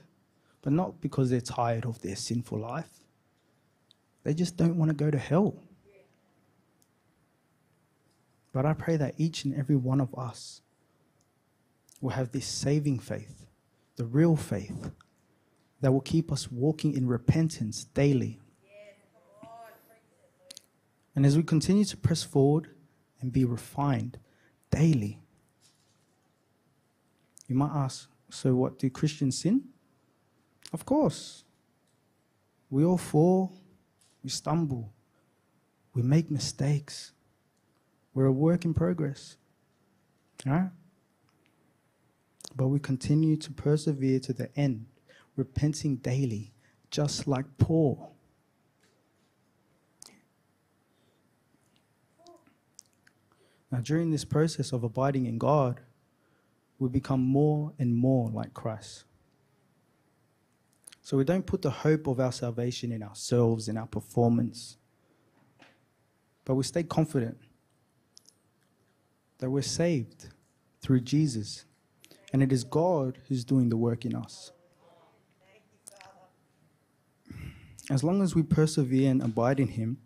but 0.61 0.75
not 0.75 1.01
because 1.01 1.31
they're 1.31 1.41
tired 1.41 1.87
of 1.87 2.03
their 2.03 2.17
sinful 2.17 2.59
life. 2.59 2.91
They 4.25 4.35
just 4.35 4.59
don't 4.59 4.77
want 4.77 4.91
to 4.91 4.95
go 4.95 5.11
to 5.11 5.19
hell. 5.19 5.55
But 8.53 8.67
I 8.67 8.75
pray 8.75 8.99
that 8.99 9.15
each 9.17 9.45
and 9.47 9.55
every 9.55 9.77
one 9.77 10.03
of 10.03 10.15
us 10.19 10.61
will 12.03 12.11
have 12.11 12.31
this 12.31 12.47
saving 12.47 12.99
faith, 12.99 13.47
the 13.97 14.05
real 14.05 14.37
faith, 14.37 14.91
that 15.81 15.93
will 15.93 16.03
keep 16.03 16.31
us 16.31 16.53
walking 16.53 16.95
in 16.95 17.07
repentance 17.07 17.85
daily. 17.85 18.39
And 21.17 21.25
as 21.25 21.37
we 21.37 21.43
continue 21.43 21.85
to 21.87 21.97
press 21.97 22.23
forward 22.23 22.69
and 23.21 23.33
be 23.33 23.45
refined 23.45 24.19
daily, 24.71 25.19
you 27.49 27.57
might 27.57 27.73
ask, 27.75 28.11
so 28.31 28.55
what, 28.55 28.79
do 28.79 28.91
Christians 28.91 29.39
sin? 29.39 29.65
Of 30.73 30.85
course. 30.85 31.45
We 32.69 32.85
all 32.85 32.99
fall, 32.99 33.55
we 34.23 34.29
stumble, 34.29 34.93
we 35.95 36.03
make 36.03 36.31
mistakes. 36.31 37.13
We're 38.13 38.27
a 38.27 38.33
work 38.33 38.65
in 38.65 38.75
progress. 38.75 39.37
Right? 40.45 40.71
But 42.55 42.69
we 42.69 42.79
continue 42.79 43.37
to 43.37 43.53
persevere 43.53 44.21
to 44.21 44.33
the 44.33 44.51
end, 44.59 44.87
repenting 45.37 45.97
daily, 45.97 46.53
just 46.91 47.27
like 47.27 47.47
Paul. 47.59 48.16
Now, 53.77 53.83
during 53.83 54.11
this 54.11 54.25
process 54.25 54.73
of 54.73 54.85
abiding 54.85 55.27
in 55.27 55.37
God, 55.37 55.83
we 56.79 56.89
become 56.89 57.21
more 57.21 57.75
and 57.79 57.95
more 57.95 58.31
like 58.31 58.55
Christ. 58.55 59.05
So 61.03 61.19
we 61.19 61.25
don't 61.25 61.45
put 61.45 61.61
the 61.61 61.69
hope 61.69 62.07
of 62.07 62.19
our 62.19 62.33
salvation 62.33 62.91
in 62.91 63.03
ourselves, 63.03 63.69
in 63.69 63.77
our 63.77 63.87
performance, 63.87 64.79
but 66.47 66.55
we 66.55 66.65
stay 66.65 66.85
confident 66.85 67.37
that 69.41 69.51
we're 69.51 69.61
saved 69.61 70.29
through 70.81 71.01
Jesus, 71.01 71.67
and 72.33 72.43
it 72.43 72.55
is 72.55 72.65
God 72.65 73.19
who's 73.29 73.45
doing 73.45 73.69
the 73.69 73.77
work 73.77 74.07
in 74.07 74.15
us. 74.15 74.53
As 77.91 78.03
long 78.03 78.23
as 78.23 78.35
we 78.35 78.43
persevere 78.43 79.11
and 79.11 79.21
abide 79.21 79.61
in 79.61 79.69
Him, 79.69 79.99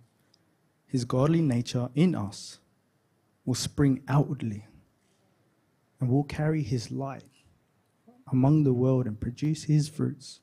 his 0.89 1.05
godly 1.05 1.41
nature 1.41 1.89
in 1.95 2.17
us 2.17 2.60
will 3.45 3.55
spring 3.55 4.03
outwardly 4.09 4.67
and 6.01 6.09
will 6.09 6.25
carry 6.25 6.63
his 6.63 6.91
light 6.91 7.25
among 8.33 8.65
the 8.65 8.73
world 8.73 9.07
and 9.07 9.21
produce 9.21 9.65
his 9.65 9.89
fruits. 9.89 10.41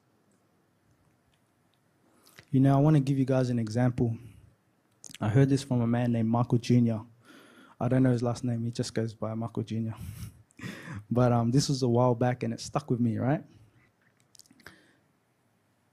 You 2.51 2.59
know, 2.59 2.75
I 2.77 2.79
want 2.79 2.95
to 2.95 2.99
give 2.99 3.17
you 3.17 3.25
guys 3.25 3.49
an 3.49 3.59
example. 3.59 4.17
I 5.19 5.29
heard 5.29 5.49
this 5.49 5.63
from 5.63 5.81
a 5.81 5.87
man 5.87 6.11
named 6.11 6.29
Michael 6.29 6.57
Jr. 6.57 6.97
I 7.79 7.87
don't 7.87 8.03
know 8.03 8.11
his 8.11 8.23
last 8.23 8.43
name, 8.43 8.63
he 8.63 8.71
just 8.71 8.93
goes 8.93 9.13
by 9.13 9.33
Michael 9.33 9.63
Jr. 9.63 9.91
but 11.11 11.31
um, 11.31 11.51
this 11.51 11.69
was 11.69 11.83
a 11.83 11.87
while 11.87 12.15
back 12.15 12.43
and 12.43 12.53
it 12.53 12.59
stuck 12.59 12.89
with 12.89 12.99
me, 12.99 13.17
right? 13.17 13.43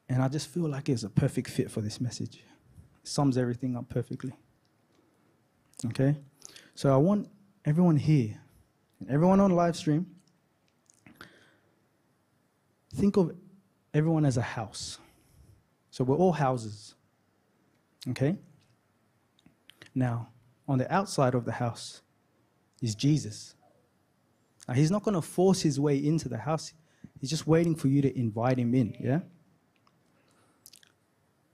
And 0.08 0.22
I 0.22 0.28
just 0.28 0.48
feel 0.48 0.68
like 0.68 0.88
it's 0.88 1.02
a 1.02 1.10
perfect 1.10 1.50
fit 1.50 1.70
for 1.70 1.80
this 1.80 2.00
message. 2.00 2.36
It 2.36 3.08
sums 3.08 3.36
everything 3.36 3.76
up 3.76 3.88
perfectly. 3.88 4.32
Okay? 5.86 6.16
So 6.74 6.92
I 6.92 6.96
want 6.96 7.28
everyone 7.64 7.96
here, 7.96 8.40
everyone 9.08 9.40
on 9.40 9.52
live 9.52 9.76
stream, 9.76 10.06
think 12.94 13.16
of 13.16 13.34
everyone 13.92 14.24
as 14.24 14.36
a 14.36 14.42
house. 14.42 14.98
So 15.90 16.02
we're 16.02 16.16
all 16.16 16.32
houses. 16.32 16.94
Okay? 18.08 18.36
Now, 19.94 20.28
on 20.66 20.78
the 20.78 20.92
outside 20.92 21.34
of 21.34 21.44
the 21.44 21.52
house 21.52 22.02
is 22.82 22.94
Jesus. 22.94 23.54
Now, 24.66 24.74
he's 24.74 24.90
not 24.90 25.02
going 25.02 25.14
to 25.14 25.22
force 25.22 25.60
his 25.60 25.78
way 25.78 25.96
into 25.96 26.28
the 26.28 26.38
house. 26.38 26.72
He's 27.20 27.30
just 27.30 27.46
waiting 27.46 27.76
for 27.76 27.88
you 27.88 28.02
to 28.02 28.18
invite 28.18 28.58
him 28.58 28.74
in, 28.74 28.96
yeah? 28.98 29.20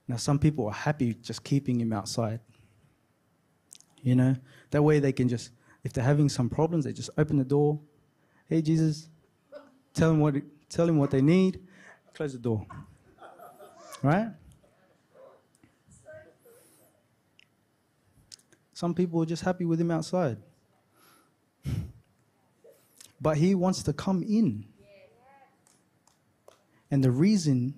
Now, 0.09 0.16
some 0.16 0.39
people 0.39 0.66
are 0.66 0.73
happy 0.73 1.14
just 1.14 1.45
keeping 1.45 1.81
him 1.81 1.93
outside. 1.93 2.41
You 4.03 4.14
know, 4.14 4.36
that 4.70 4.82
way 4.82 4.98
they 4.98 5.12
can 5.12 5.28
just, 5.28 5.51
if 5.84 5.92
they're 5.92 6.05
having 6.05 6.28
some 6.28 6.48
problems, 6.48 6.84
they 6.84 6.92
just 6.92 7.11
open 7.18 7.36
the 7.36 7.44
door. 7.44 7.78
Hey, 8.46 8.62
Jesus, 8.62 9.09
tell 9.94 10.11
him 10.11 10.20
what, 10.20 10.34
tell 10.68 10.88
him 10.88 10.98
what 10.98 11.11
they 11.11 11.20
need, 11.22 11.61
close 12.14 12.32
the 12.32 12.38
door. 12.38 12.66
Right? 14.03 14.28
Some 18.72 18.94
people 18.94 19.22
are 19.22 19.26
just 19.26 19.42
happy 19.42 19.66
with 19.66 19.78
him 19.78 19.90
outside. 19.90 20.38
But 23.20 23.36
he 23.36 23.55
wants 23.55 23.82
to 23.82 23.92
come 23.92 24.22
in. 24.22 24.64
And 26.90 27.05
the 27.05 27.11
reason 27.11 27.74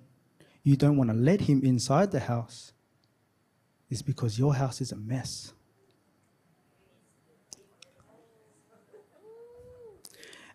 you 0.63 0.77
don't 0.77 0.95
want 0.95 1.09
to 1.09 1.15
let 1.15 1.41
him 1.41 1.61
inside 1.63 2.11
the 2.11 2.21
house 2.21 2.71
is 3.89 4.01
because 4.01 4.39
your 4.39 4.55
house 4.55 4.79
is 4.79 4.93
a 4.93 4.95
mess. 4.95 5.53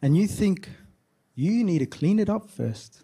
And 0.01 0.17
you 0.17 0.27
think 0.29 0.69
you 1.35 1.65
need 1.65 1.81
to 1.81 1.87
clean 1.87 2.19
it 2.19 2.29
up 2.29 2.49
first. 2.49 3.03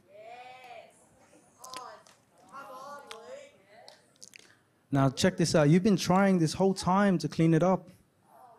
Now, 4.90 5.10
check 5.10 5.36
this 5.36 5.56
out. 5.56 5.70
You've 5.70 5.82
been 5.82 5.96
trying 5.96 6.38
this 6.38 6.52
whole 6.52 6.72
time 6.72 7.18
to 7.18 7.28
clean 7.28 7.52
it 7.52 7.64
up, 7.64 7.90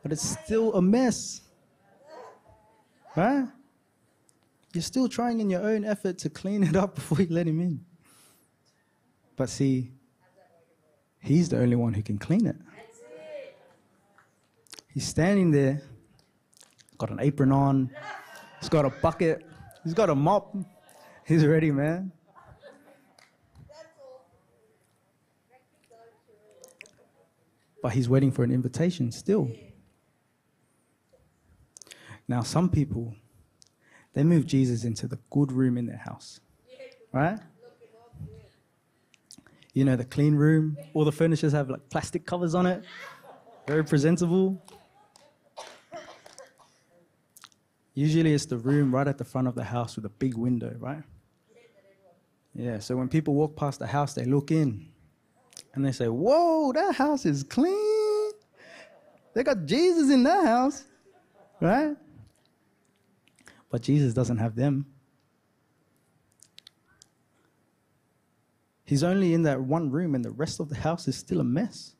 but 0.03 0.11
it's 0.11 0.37
still 0.43 0.73
a 0.73 0.81
mess. 0.81 1.41
Right? 3.15 3.47
You're 4.73 4.81
still 4.81 5.07
trying 5.07 5.39
in 5.39 5.49
your 5.49 5.61
own 5.61 5.85
effort 5.85 6.17
to 6.19 6.29
clean 6.29 6.63
it 6.63 6.75
up 6.75 6.95
before 6.99 7.21
you 7.21 7.33
let 7.33 7.47
him 7.47 7.61
in. 7.61 7.85
But 9.37 9.49
see, 9.49 9.91
he's 11.21 11.47
the 11.47 11.59
only 11.59 11.77
one 11.77 11.93
who 11.93 12.03
can 12.03 12.17
clean 12.17 12.45
it. 12.45 12.57
He's 14.93 15.07
standing 15.07 15.51
there, 15.51 15.81
got 16.97 17.09
an 17.11 17.21
apron 17.21 17.53
on, 17.53 17.91
he's 18.65 18.69
got 18.69 18.83
a 18.83 18.89
bucket, 18.89 19.45
he's 19.83 19.93
got 19.93 20.09
a 20.09 20.15
mop. 20.15 20.55
He's 21.27 21.45
ready, 21.45 21.69
man. 21.71 22.11
but 27.83 27.93
he's 27.93 28.09
waiting 28.09 28.31
for 28.31 28.43
an 28.43 28.49
invitation 28.49 29.11
still. 29.11 29.47
Now, 32.27 32.41
some 32.41 32.67
people, 32.67 33.13
they 34.13 34.23
move 34.23 34.47
Jesus 34.47 34.83
into 34.83 35.07
the 35.07 35.19
good 35.29 35.51
room 35.51 35.77
in 35.77 35.85
their 35.85 35.97
house, 35.97 36.39
right? 37.11 37.37
You 39.73 39.85
know, 39.85 39.95
the 39.95 40.05
clean 40.05 40.33
room, 40.33 40.77
all 40.95 41.05
the 41.05 41.11
furnitures 41.11 41.51
have 41.51 41.69
like 41.69 41.87
plastic 41.91 42.25
covers 42.25 42.55
on 42.55 42.65
it, 42.65 42.83
very 43.67 43.83
presentable. 43.83 44.59
Usually 47.95 48.33
it's 48.33 48.45
the 48.45 48.57
room 48.57 48.93
right 48.93 49.07
at 49.07 49.17
the 49.17 49.23
front 49.23 49.47
of 49.47 49.55
the 49.55 49.63
house 49.63 49.95
with 49.95 50.05
a 50.05 50.09
big 50.09 50.35
window, 50.35 50.75
right? 50.79 51.01
Yeah, 52.53 52.79
so 52.79 52.97
when 52.97 53.07
people 53.07 53.33
walk 53.33 53.55
past 53.55 53.79
the 53.79 53.87
house, 53.87 54.13
they 54.13 54.25
look 54.25 54.51
in 54.51 54.85
and 55.73 55.85
they 55.85 55.93
say, 55.93 56.07
Whoa, 56.07 56.73
that 56.73 56.95
house 56.95 57.25
is 57.25 57.43
clean. 57.43 58.31
They 59.33 59.43
got 59.43 59.65
Jesus 59.65 60.09
in 60.09 60.23
that 60.23 60.45
house, 60.45 60.83
right? 61.61 61.95
But 63.69 63.81
Jesus 63.81 64.13
doesn't 64.13 64.37
have 64.37 64.55
them. 64.55 64.85
He's 68.85 69.03
only 69.03 69.33
in 69.33 69.43
that 69.43 69.59
one 69.59 69.89
room, 69.89 70.15
and 70.15 70.23
the 70.23 70.31
rest 70.31 70.59
of 70.59 70.69
the 70.69 70.75
house 70.75 71.07
is 71.07 71.17
still 71.17 71.39
a 71.39 71.43
mess. 71.43 71.95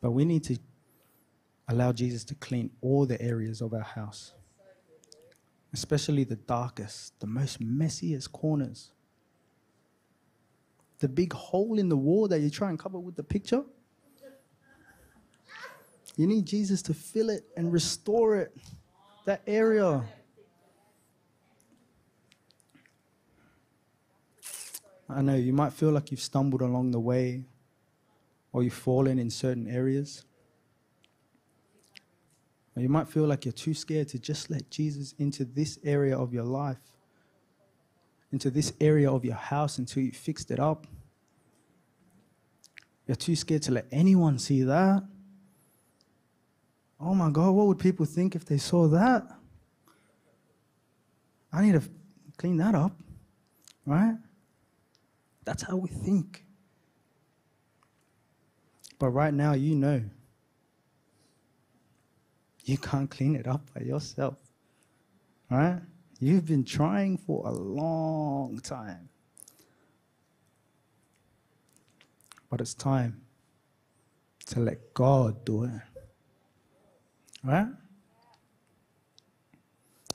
But 0.00 0.10
we 0.10 0.24
need 0.24 0.44
to 0.44 0.58
allow 1.68 1.92
Jesus 1.92 2.24
to 2.24 2.34
clean 2.34 2.70
all 2.80 3.06
the 3.06 3.20
areas 3.20 3.60
of 3.60 3.72
our 3.72 3.80
house, 3.80 4.32
especially 5.72 6.24
the 6.24 6.36
darkest, 6.36 7.18
the 7.20 7.26
most 7.26 7.60
messiest 7.60 8.30
corners 8.32 8.92
the 11.02 11.08
big 11.08 11.32
hole 11.32 11.80
in 11.80 11.88
the 11.88 11.96
wall 11.96 12.28
that 12.28 12.38
you 12.38 12.48
try 12.48 12.70
and 12.70 12.78
cover 12.78 12.98
with 12.98 13.16
the 13.16 13.24
picture. 13.24 13.64
You 16.16 16.28
need 16.28 16.46
Jesus 16.46 16.80
to 16.82 16.94
fill 16.94 17.28
it 17.28 17.42
and 17.56 17.72
restore 17.72 18.36
it, 18.36 18.56
that 19.24 19.42
area. 19.44 20.04
I 25.08 25.22
know 25.22 25.34
you 25.34 25.52
might 25.52 25.72
feel 25.72 25.90
like 25.90 26.12
you've 26.12 26.20
stumbled 26.20 26.62
along 26.62 26.92
the 26.92 27.00
way 27.00 27.46
or 28.52 28.62
you've 28.62 28.72
fallen 28.72 29.18
in 29.18 29.28
certain 29.28 29.66
areas. 29.66 30.24
You 32.76 32.88
might 32.88 33.08
feel 33.08 33.24
like 33.24 33.44
you're 33.44 33.52
too 33.52 33.74
scared 33.74 34.08
to 34.08 34.18
just 34.18 34.50
let 34.50 34.70
Jesus 34.70 35.14
into 35.18 35.44
this 35.44 35.78
area 35.84 36.18
of 36.18 36.32
your 36.32 36.44
life 36.44 36.78
into 38.32 38.50
this 38.50 38.72
area 38.80 39.12
of 39.12 39.24
your 39.24 39.34
house 39.34 39.78
until 39.78 40.02
you 40.02 40.10
fixed 40.10 40.50
it 40.50 40.58
up. 40.58 40.86
You're 43.06 43.14
too 43.14 43.36
scared 43.36 43.62
to 43.62 43.72
let 43.72 43.86
anyone 43.92 44.38
see 44.38 44.62
that. 44.62 45.04
Oh 46.98 47.14
my 47.14 47.30
God, 47.30 47.50
what 47.50 47.66
would 47.66 47.78
people 47.78 48.06
think 48.06 48.34
if 48.34 48.44
they 48.44 48.56
saw 48.56 48.88
that? 48.88 49.24
I 51.52 51.62
need 51.62 51.72
to 51.72 51.82
clean 52.38 52.56
that 52.56 52.74
up, 52.74 52.98
right? 53.84 54.14
That's 55.44 55.62
how 55.62 55.76
we 55.76 55.88
think. 55.88 56.44
But 58.98 59.10
right 59.10 59.34
now, 59.34 59.52
you 59.52 59.74
know, 59.74 60.02
you 62.64 62.78
can't 62.78 63.10
clean 63.10 63.34
it 63.34 63.46
up 63.46 63.62
by 63.74 63.82
yourself, 63.82 64.36
right? 65.50 65.80
You've 66.20 66.46
been 66.46 66.64
trying 66.64 67.18
for 67.18 67.46
a 67.46 67.50
long 67.50 68.60
time. 68.60 69.08
But 72.48 72.60
it's 72.60 72.74
time 72.74 73.22
to 74.46 74.60
let 74.60 74.94
God 74.94 75.44
do 75.44 75.64
it. 75.64 75.70
Right? 77.42 77.66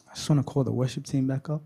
I 0.09 0.13
just 0.15 0.29
want 0.29 0.39
to 0.39 0.43
call 0.43 0.63
the 0.63 0.71
worship 0.71 1.05
team 1.05 1.27
back 1.27 1.49
up. 1.49 1.63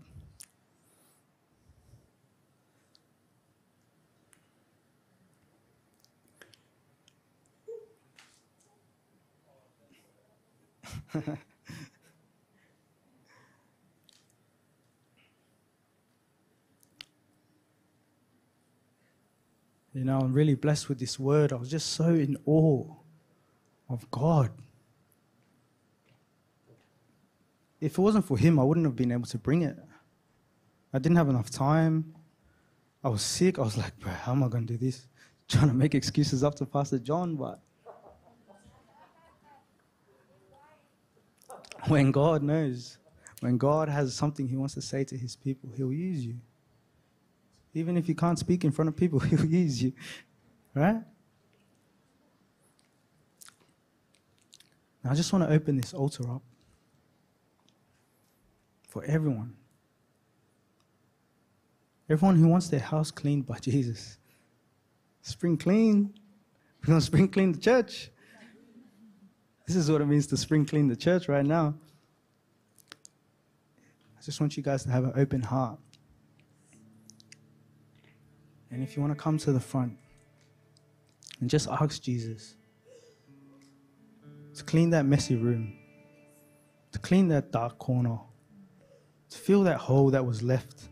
You 19.94 20.04
know, 20.04 20.20
I'm 20.20 20.32
really 20.32 20.54
blessed 20.54 20.88
with 20.88 20.98
this 20.98 21.18
word. 21.18 21.52
I 21.52 21.56
was 21.56 21.70
just 21.70 21.90
so 21.90 22.06
in 22.06 22.36
awe 22.46 22.86
of 23.90 24.10
God. 24.10 24.50
If 27.80 27.98
it 27.98 28.00
wasn't 28.00 28.24
for 28.24 28.38
Him, 28.38 28.58
I 28.58 28.64
wouldn't 28.64 28.86
have 28.86 28.96
been 28.96 29.12
able 29.12 29.26
to 29.26 29.38
bring 29.38 29.62
it. 29.62 29.76
I 30.94 30.98
didn't 30.98 31.16
have 31.16 31.28
enough 31.28 31.50
time. 31.50 32.14
I 33.04 33.08
was 33.08 33.22
sick. 33.22 33.58
I 33.58 33.62
was 33.62 33.76
like, 33.76 33.98
bro, 33.98 34.12
how 34.12 34.32
am 34.32 34.42
I 34.42 34.48
going 34.48 34.66
to 34.66 34.72
do 34.72 34.78
this? 34.78 35.06
trying 35.48 35.68
to 35.68 35.74
make 35.74 35.94
excuses 35.94 36.42
up 36.42 36.54
to 36.54 36.64
Pastor 36.64 36.98
John, 36.98 37.36
but 37.36 37.60
when 41.88 42.12
God 42.12 42.42
knows, 42.42 42.98
when 43.40 43.58
God 43.58 43.88
has 43.88 44.14
something 44.14 44.46
He 44.48 44.56
wants 44.56 44.74
to 44.74 44.82
say 44.82 45.04
to 45.04 45.16
His 45.16 45.36
people, 45.36 45.70
He'll 45.76 45.92
use 45.92 46.24
you. 46.24 46.36
Even 47.74 47.96
if 47.96 48.08
you 48.08 48.14
can't 48.14 48.38
speak 48.38 48.64
in 48.64 48.70
front 48.70 48.88
of 48.88 48.96
people, 48.96 49.18
He'll 49.20 49.44
use 49.44 49.82
you. 49.82 49.92
Right? 50.74 51.02
Now, 55.02 55.10
I 55.10 55.14
just 55.14 55.32
want 55.32 55.48
to 55.48 55.52
open 55.52 55.76
this 55.76 55.92
altar 55.92 56.30
up 56.30 56.42
for 58.88 59.04
everyone. 59.04 59.54
Everyone 62.08 62.36
who 62.36 62.46
wants 62.46 62.68
their 62.68 62.80
house 62.80 63.10
cleaned 63.10 63.46
by 63.46 63.58
Jesus. 63.58 64.18
Spring 65.22 65.56
clean. 65.56 66.14
We're 66.80 66.88
going 66.88 67.00
to 67.00 67.04
spring 67.04 67.28
clean 67.28 67.52
the 67.52 67.58
church. 67.58 68.10
This 69.66 69.76
is 69.76 69.90
what 69.90 70.00
it 70.00 70.06
means 70.06 70.26
to 70.28 70.36
spring 70.36 70.66
clean 70.66 70.88
the 70.88 70.96
church 70.96 71.28
right 71.28 71.44
now. 71.46 71.74
I 74.18 74.24
just 74.24 74.40
want 74.40 74.56
you 74.56 74.62
guys 74.62 74.84
to 74.84 74.90
have 74.90 75.04
an 75.04 75.12
open 75.16 75.42
heart. 75.42 75.78
And 78.70 78.82
if 78.82 78.96
you 78.96 79.02
want 79.02 79.12
to 79.12 79.22
come 79.22 79.36
to 79.38 79.52
the 79.52 79.60
front 79.60 79.98
and 81.40 81.50
just 81.50 81.68
ask 81.68 82.00
Jesus 82.02 82.54
to 84.54 84.64
clean 84.64 84.90
that 84.90 85.04
messy 85.04 85.34
room, 85.34 85.74
to 86.92 86.98
clean 86.98 87.28
that 87.28 87.50
dark 87.52 87.78
corner, 87.78 88.18
to 89.28 89.38
fill 89.38 89.64
that 89.64 89.78
hole 89.78 90.10
that 90.10 90.24
was 90.24 90.42
left 90.42 90.88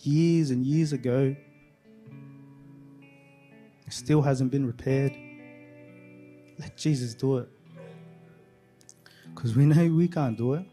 years 0.00 0.50
and 0.50 0.64
years 0.64 0.92
ago, 0.92 1.36
it 3.86 3.92
still 3.92 4.22
hasn't 4.22 4.50
been 4.50 4.66
repaired. 4.66 5.12
Let 6.58 6.76
Jesus 6.76 7.14
do 7.14 7.38
it. 7.38 7.51
Because 9.42 9.56
we 9.56 9.66
know 9.66 9.92
we 9.92 10.06
can't 10.06 10.38
do 10.38 10.54
it. 10.54 10.64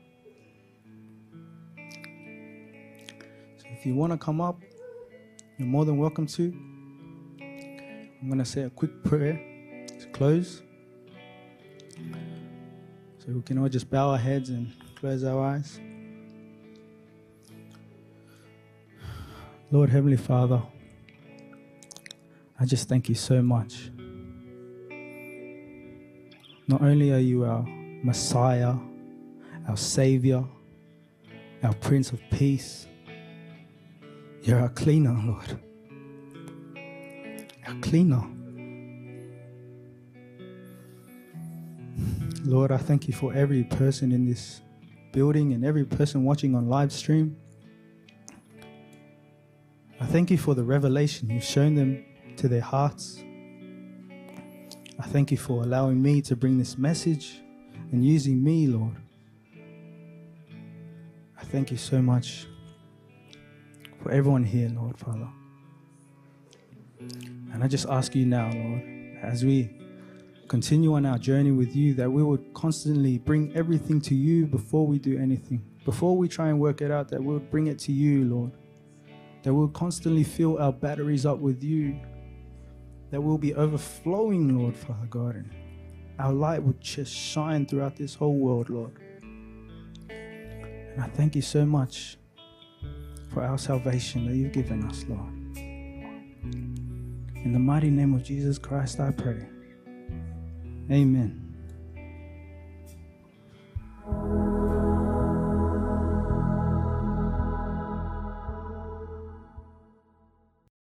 So 3.58 3.66
if 3.72 3.84
you 3.84 3.96
want 3.96 4.12
to 4.14 4.18
come 4.20 4.40
up, 4.40 4.62
you're 5.58 5.68
more 5.68 5.86
than 5.86 5.98
welcome 5.98 6.28
to. 6.28 6.54
I'm 7.42 8.28
going 8.28 8.38
to 8.38 8.46
say 8.46 8.62
a 8.62 8.70
quick 8.70 9.04
prayer 9.04 9.42
to 9.88 10.08
close. 10.10 10.62
So 13.18 13.30
we 13.30 13.42
can 13.42 13.58
all 13.58 13.70
just 13.70 13.90
bow 13.90 14.12
our 14.12 14.20
heads 14.20 14.52
and 14.52 14.72
close 14.94 15.24
our 15.24 15.44
eyes. 15.44 15.80
Lord 19.72 19.90
Heavenly 19.90 20.18
Father, 20.18 20.62
I 22.60 22.66
just 22.66 22.88
thank 22.88 23.10
you 23.10 23.16
so 23.16 23.42
much. 23.42 23.90
Not 26.68 26.84
only 26.84 27.12
are 27.12 27.18
you 27.18 27.46
our 27.46 27.79
Messiah, 28.04 28.76
our 29.68 29.78
Savior, 29.78 30.44
our 31.64 31.74
Prince 31.76 32.12
of 32.12 32.22
Peace, 32.32 32.88
you're 34.42 34.60
our 34.60 34.70
cleaner, 34.70 35.20
Lord. 35.26 35.60
Our 37.68 37.76
cleaner. 37.82 38.24
Lord, 42.46 42.72
I 42.72 42.78
thank 42.78 43.08
you 43.08 43.14
for 43.14 43.34
every 43.34 43.66
person 43.66 44.14
in 44.14 44.26
this 44.26 44.62
building 45.12 45.52
and 45.52 45.66
every 45.66 45.86
person 45.86 46.24
watching 46.24 46.56
on 46.56 46.70
live 46.70 46.94
stream. 46.94 47.36
I 50.00 50.06
thank 50.06 50.32
you 50.32 50.38
for 50.38 50.56
the 50.56 50.64
revelation 50.64 51.30
you've 51.30 51.44
shown 51.44 51.76
them 51.76 52.06
to 52.38 52.48
their 52.48 52.62
hearts. 52.62 53.22
I 54.98 55.04
thank 55.08 55.32
you 55.32 55.38
for 55.38 55.64
allowing 55.64 56.02
me 56.02 56.22
to 56.24 56.36
bring 56.38 56.58
this 56.58 56.78
message 56.78 57.42
and 57.92 58.06
using 58.06 58.44
me, 58.44 58.68
Lord. 58.68 58.96
I 61.38 61.44
thank 61.46 61.72
you 61.72 61.78
so 61.78 62.02
much 62.02 62.48
for 64.02 64.12
everyone 64.12 64.44
here, 64.44 64.70
Lord, 64.70 64.98
Father. 64.98 65.28
And 67.54 67.64
I 67.64 67.68
just 67.68 67.88
ask 67.90 68.16
you 68.16 68.26
now, 68.26 68.52
Lord, 68.52 68.82
as 69.22 69.44
we 69.44 69.70
continue 70.48 70.94
on 70.94 71.06
our 71.06 71.18
journey 71.18 71.52
with 71.52 71.76
you, 71.76 71.94
that 71.96 72.12
we 72.12 72.24
would 72.24 72.54
constantly 72.54 73.18
bring 73.18 73.56
everything 73.56 74.02
to 74.02 74.16
you 74.16 74.46
before 74.46 74.86
we 74.86 75.00
do 75.00 75.18
anything. 75.18 75.64
Before 75.86 76.16
we 76.16 76.28
try 76.28 76.50
and 76.50 76.60
work 76.60 76.82
it 76.82 76.92
out, 76.92 77.10
that 77.10 77.22
we 77.24 77.34
would 77.34 77.50
bring 77.50 77.68
it 77.68 77.80
to 77.80 77.92
you, 77.92 78.26
Lord. 78.26 78.52
That 79.44 79.54
we'll 79.54 79.70
constantly 79.70 80.24
fill 80.24 80.60
our 80.60 80.74
batteries 80.74 81.26
up 81.26 81.40
with 81.40 81.64
you 81.64 82.00
that 83.12 83.22
we'll 83.22 83.38
be 83.38 83.56
overflowing, 83.56 84.58
Lord, 84.58 84.76
Father 84.76 85.08
God. 85.10 85.46
Our 86.20 86.34
light 86.34 86.62
would 86.62 86.82
just 86.82 87.14
shine 87.14 87.66
throughout 87.66 87.96
this 87.96 88.14
whole 88.14 88.36
world, 88.36 88.70
Lord. 88.70 88.92
And 90.10 91.02
I 91.02 91.08
thank 91.08 91.34
you 91.34 91.42
so 91.42 91.66
much 91.66 92.18
for 93.30 93.42
our 93.42 93.58
salvation 93.58 94.26
that 94.28 94.36
you've 94.36 94.52
given 94.52 94.84
us, 94.84 95.06
Lord. 95.08 95.30
In 96.44 97.54
the 97.54 97.60
mighty 97.60 97.90
name 97.90 98.14
of 98.14 98.24
Jesus 98.24 98.58
Christ, 98.58 99.00
I 99.00 99.12
pray. 99.12 99.48
Amen. 100.92 101.39